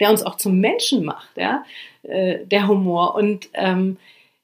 der 0.00 0.10
uns 0.10 0.22
auch 0.22 0.36
zum 0.36 0.58
Menschen 0.60 1.04
macht, 1.04 1.36
ja, 1.36 1.64
äh, 2.02 2.44
der 2.44 2.66
Humor. 2.66 3.14
Und 3.14 3.48
ähm, 3.54 3.98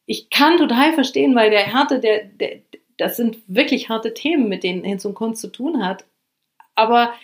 ich 0.06 0.30
kann 0.30 0.58
total 0.58 0.92
verstehen, 0.92 1.34
weil 1.34 1.50
der 1.50 1.62
Härte, 1.62 1.98
der, 1.98 2.24
der, 2.24 2.58
das 2.98 3.16
sind 3.16 3.38
wirklich 3.46 3.88
harte 3.88 4.14
Themen, 4.14 4.48
mit 4.48 4.62
denen 4.62 4.84
Hinz 4.84 5.04
und 5.04 5.14
Kunst 5.14 5.40
zu 5.40 5.48
tun 5.48 5.84
hat. 5.84 6.04
Aber 6.74 7.14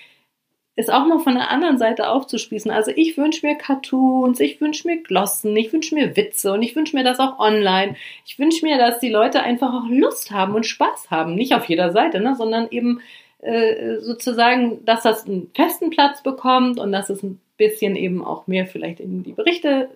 es 0.76 0.88
auch 0.88 1.06
mal 1.06 1.18
von 1.18 1.34
der 1.34 1.50
anderen 1.50 1.78
Seite 1.78 2.08
aufzuspießen. 2.08 2.70
Also 2.70 2.92
ich 2.94 3.16
wünsche 3.16 3.46
mir 3.46 3.56
Cartoons, 3.56 4.40
ich 4.40 4.60
wünsche 4.60 4.86
mir 4.86 5.02
Glossen, 5.02 5.56
ich 5.56 5.72
wünsche 5.72 5.94
mir 5.94 6.16
Witze 6.16 6.52
und 6.52 6.62
ich 6.62 6.74
wünsche 6.76 6.96
mir 6.96 7.04
das 7.04 7.18
auch 7.18 7.38
online. 7.38 7.96
Ich 8.24 8.38
wünsche 8.38 8.64
mir, 8.64 8.78
dass 8.78 8.98
die 8.98 9.10
Leute 9.10 9.42
einfach 9.42 9.72
auch 9.74 9.88
Lust 9.88 10.30
haben 10.30 10.54
und 10.54 10.66
Spaß 10.66 11.10
haben. 11.10 11.34
Nicht 11.34 11.54
auf 11.54 11.66
jeder 11.66 11.92
Seite, 11.92 12.20
ne, 12.20 12.34
sondern 12.36 12.68
eben 12.70 13.00
äh, 13.40 13.98
sozusagen, 13.98 14.84
dass 14.84 15.02
das 15.02 15.26
einen 15.26 15.50
festen 15.54 15.90
Platz 15.90 16.22
bekommt 16.22 16.78
und 16.78 16.92
dass 16.92 17.10
es 17.10 17.22
ein 17.22 17.40
bisschen 17.60 17.94
eben 17.94 18.24
auch 18.24 18.46
mehr 18.46 18.66
vielleicht 18.66 18.98
in 18.98 19.22
die 19.22 19.32
Berichte 19.32 19.90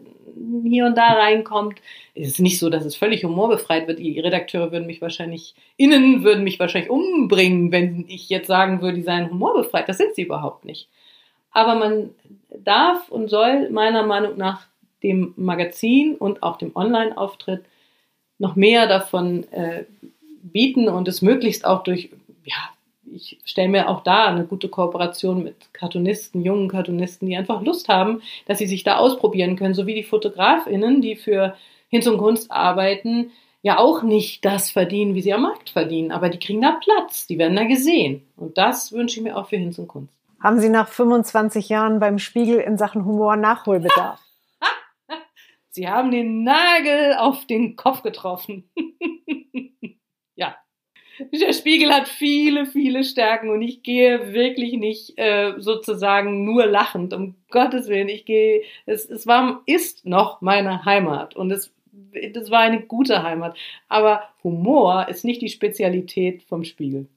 hier 0.64 0.84
und 0.86 0.96
da 0.96 1.08
reinkommt. 1.08 1.80
Es 2.14 2.28
ist 2.28 2.40
nicht 2.40 2.58
so, 2.58 2.68
dass 2.68 2.84
es 2.84 2.94
völlig 2.94 3.24
humorbefreit 3.24 3.88
wird. 3.88 3.98
Die 3.98 4.20
Redakteure 4.20 4.70
würden 4.70 4.86
mich 4.86 5.00
wahrscheinlich, 5.00 5.54
innen 5.76 6.22
würden 6.22 6.44
mich 6.44 6.60
wahrscheinlich 6.60 6.90
umbringen, 6.90 7.72
wenn 7.72 8.04
ich 8.08 8.28
jetzt 8.28 8.46
sagen 8.46 8.82
würde, 8.82 8.96
die 8.96 9.02
seien 9.02 9.30
humorbefreit. 9.30 9.88
Das 9.88 9.98
sind 9.98 10.14
sie 10.14 10.22
überhaupt 10.22 10.64
nicht. 10.64 10.88
Aber 11.50 11.74
man 11.74 12.10
darf 12.64 13.08
und 13.08 13.28
soll 13.28 13.70
meiner 13.70 14.04
Meinung 14.04 14.36
nach 14.36 14.66
dem 15.02 15.32
Magazin 15.36 16.16
und 16.16 16.42
auch 16.42 16.58
dem 16.58 16.74
Online-Auftritt 16.74 17.64
noch 18.38 18.56
mehr 18.56 18.86
davon 18.86 19.44
äh, 19.52 19.84
bieten 20.42 20.88
und 20.88 21.08
es 21.08 21.22
möglichst 21.22 21.64
auch 21.64 21.84
durch 21.84 22.10
ja, 22.44 22.73
ich 23.14 23.38
stelle 23.44 23.68
mir 23.68 23.88
auch 23.88 24.02
da 24.02 24.26
eine 24.26 24.44
gute 24.44 24.68
Kooperation 24.68 25.44
mit 25.44 25.72
Cartoonisten, 25.72 26.42
jungen 26.42 26.68
Cartoonisten, 26.68 27.28
die 27.28 27.36
einfach 27.36 27.62
Lust 27.62 27.88
haben, 27.88 28.22
dass 28.46 28.58
sie 28.58 28.66
sich 28.66 28.82
da 28.82 28.96
ausprobieren 28.96 29.56
können, 29.56 29.74
so 29.74 29.86
wie 29.86 29.94
die 29.94 30.02
FotografInnen, 30.02 31.00
die 31.00 31.16
für 31.16 31.54
Hinz 31.88 32.06
und 32.06 32.18
Kunst 32.18 32.50
arbeiten, 32.50 33.30
ja 33.62 33.78
auch 33.78 34.02
nicht 34.02 34.44
das 34.44 34.70
verdienen, 34.70 35.14
wie 35.14 35.22
sie 35.22 35.32
am 35.32 35.42
Markt 35.42 35.70
verdienen, 35.70 36.12
aber 36.12 36.28
die 36.28 36.38
kriegen 36.38 36.60
da 36.60 36.72
Platz, 36.72 37.26
die 37.26 37.38
werden 37.38 37.56
da 37.56 37.64
gesehen. 37.64 38.22
Und 38.36 38.58
das 38.58 38.92
wünsche 38.92 39.20
ich 39.20 39.24
mir 39.24 39.36
auch 39.36 39.48
für 39.48 39.56
Hinz 39.56 39.78
und 39.78 39.88
Kunst. 39.88 40.12
Haben 40.42 40.60
Sie 40.60 40.68
nach 40.68 40.88
25 40.88 41.70
Jahren 41.70 42.00
beim 42.00 42.18
Spiegel 42.18 42.58
in 42.58 42.76
Sachen 42.76 43.06
Humor 43.06 43.36
Nachholbedarf? 43.36 44.20
Sie 45.70 45.88
haben 45.88 46.10
den 46.10 46.44
Nagel 46.44 47.14
auf 47.18 47.46
den 47.46 47.76
Kopf 47.76 48.02
getroffen. 48.02 48.68
Der 51.18 51.52
Spiegel 51.52 51.92
hat 51.92 52.08
viele, 52.08 52.66
viele 52.66 53.04
Stärken 53.04 53.50
und 53.50 53.62
ich 53.62 53.82
gehe 53.82 54.32
wirklich 54.32 54.74
nicht 54.74 55.18
äh, 55.18 55.54
sozusagen 55.58 56.44
nur 56.44 56.66
lachend, 56.66 57.12
um 57.12 57.34
Gottes 57.50 57.88
Willen. 57.88 58.08
Ich 58.08 58.24
gehe, 58.24 58.62
es, 58.86 59.08
es 59.08 59.26
war, 59.26 59.62
ist 59.66 60.06
noch 60.06 60.40
meine 60.40 60.84
Heimat 60.84 61.36
und 61.36 61.50
es, 61.50 61.72
das 62.32 62.50
war 62.50 62.60
eine 62.60 62.82
gute 62.82 63.22
Heimat. 63.22 63.56
Aber 63.88 64.24
Humor 64.42 65.08
ist 65.08 65.24
nicht 65.24 65.42
die 65.42 65.48
Spezialität 65.48 66.42
vom 66.42 66.64
Spiegel. 66.64 67.08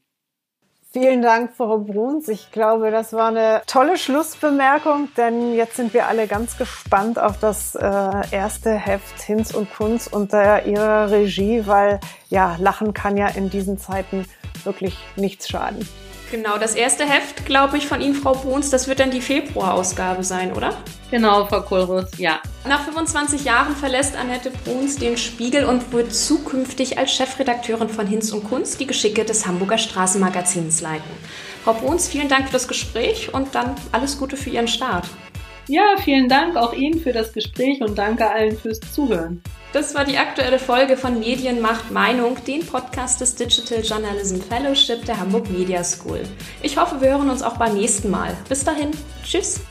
Vielen 0.93 1.21
Dank, 1.21 1.52
Frau 1.56 1.80
Bruns. 1.80 2.30
Ich 2.30 2.52
glaube, 2.52 2.91
das 2.91 3.12
war 3.12 3.28
eine 3.28 3.62
tolle 3.67 3.97
Schlussbemerkung, 3.97 5.10
denn 5.17 5.54
jetzt 5.54 5.76
sind 5.76 5.93
wir 5.93 6.08
alle 6.08 6.28
ganz 6.28 6.58
gespannt 6.58 7.19
auf 7.19 7.38
das 7.39 7.76
äh, 7.76 8.21
erste 8.32 8.71
Heft 8.71 9.21
Hinz 9.21 9.54
und 9.54 9.71
Kunz 9.73 10.08
unter 10.08 10.65
Ihrer 10.65 11.12
Regie, 11.12 11.63
weil 11.67 12.00
ja, 12.30 12.56
Lachen 12.60 12.93
kann 12.93 13.17
ja 13.17 13.28
in 13.28 13.50
diesen 13.50 13.78
Zeiten 13.78 14.26
wirklich 14.63 14.97
nichts 15.17 15.50
schaden. 15.50 15.88
Genau, 16.30 16.58
das 16.58 16.76
erste 16.76 17.06
Heft, 17.06 17.46
glaube 17.46 17.78
ich, 17.78 17.88
von 17.88 18.02
Ihnen, 18.02 18.13
Frau 18.13 18.34
Bruns, 18.34 18.70
das 18.70 18.90
wird 18.90 19.00
dann 19.00 19.12
die 19.12 19.22
Februarausgabe 19.22 20.26
sein, 20.26 20.52
oder? 20.52 20.74
Genau, 21.10 21.46
Frau 21.46 21.62
Kohlruss, 21.62 22.10
ja. 22.18 22.42
Nach 22.68 22.84
25 22.84 23.46
Jahren 23.46 23.74
verlässt 23.78 24.18
Annette 24.18 24.52
Bruns 24.66 24.98
den 24.98 25.18
Spiegel 25.18 25.63
und 25.63 25.94
wird 25.94 26.13
zukünftig 26.13 26.98
als 26.98 27.13
Chefredakteurin 27.13 27.88
von 27.88 28.08
Hinz 28.08 28.34
und 28.34 28.44
Kunst 28.44 28.78
die 28.82 28.88
Geschicke 28.88 29.24
des 29.24 29.48
Hamburger 29.48 29.78
Straßenmagazins 29.78 30.82
leiten. 30.82 31.10
Frau 31.63 31.74
Bruns, 31.74 32.10
vielen 32.10 32.28
Dank 32.28 32.48
für 32.48 32.54
das 32.54 32.68
Gespräch 32.68 33.34
und 33.34 33.56
dann 33.56 33.76
alles 33.94 34.18
Gute 34.18 34.36
für 34.36 34.50
Ihren 34.50 34.68
Start. 34.68 35.06
Ja, 35.70 35.96
vielen 36.04 36.28
Dank 36.28 36.58
auch 36.58 36.74
Ihnen 36.74 37.00
für 37.00 37.13
das 37.13 37.32
Gespräch 37.32 37.82
und 37.82 37.98
danke 37.98 38.30
allen 38.30 38.58
fürs 38.58 38.80
Zuhören. 38.80 39.42
Das 39.78 39.94
war 39.94 40.06
die 40.06 40.18
aktuelle 40.18 40.58
Folge 40.58 40.98
von 40.98 41.20
Medienmacht 41.20 41.92
Meinung, 41.92 42.44
den 42.46 42.66
Podcast 42.66 43.22
des 43.22 43.36
Digital 43.36 43.84
Journalism 43.84 44.42
Fellowship 44.42 45.06
der 45.06 45.20
Hamburg 45.20 45.52
Media 45.52 45.84
School. 45.84 46.24
Ich 46.63 46.78
hoffe, 46.78 47.00
wir 47.00 47.12
hören 47.12 47.30
uns 47.30 47.44
auch 47.44 47.58
beim 47.58 47.76
nächsten 47.76 48.10
Mal. 48.10 48.36
Bis 48.50 48.63
dahin, 48.63 48.90
tschüss. 49.24 49.62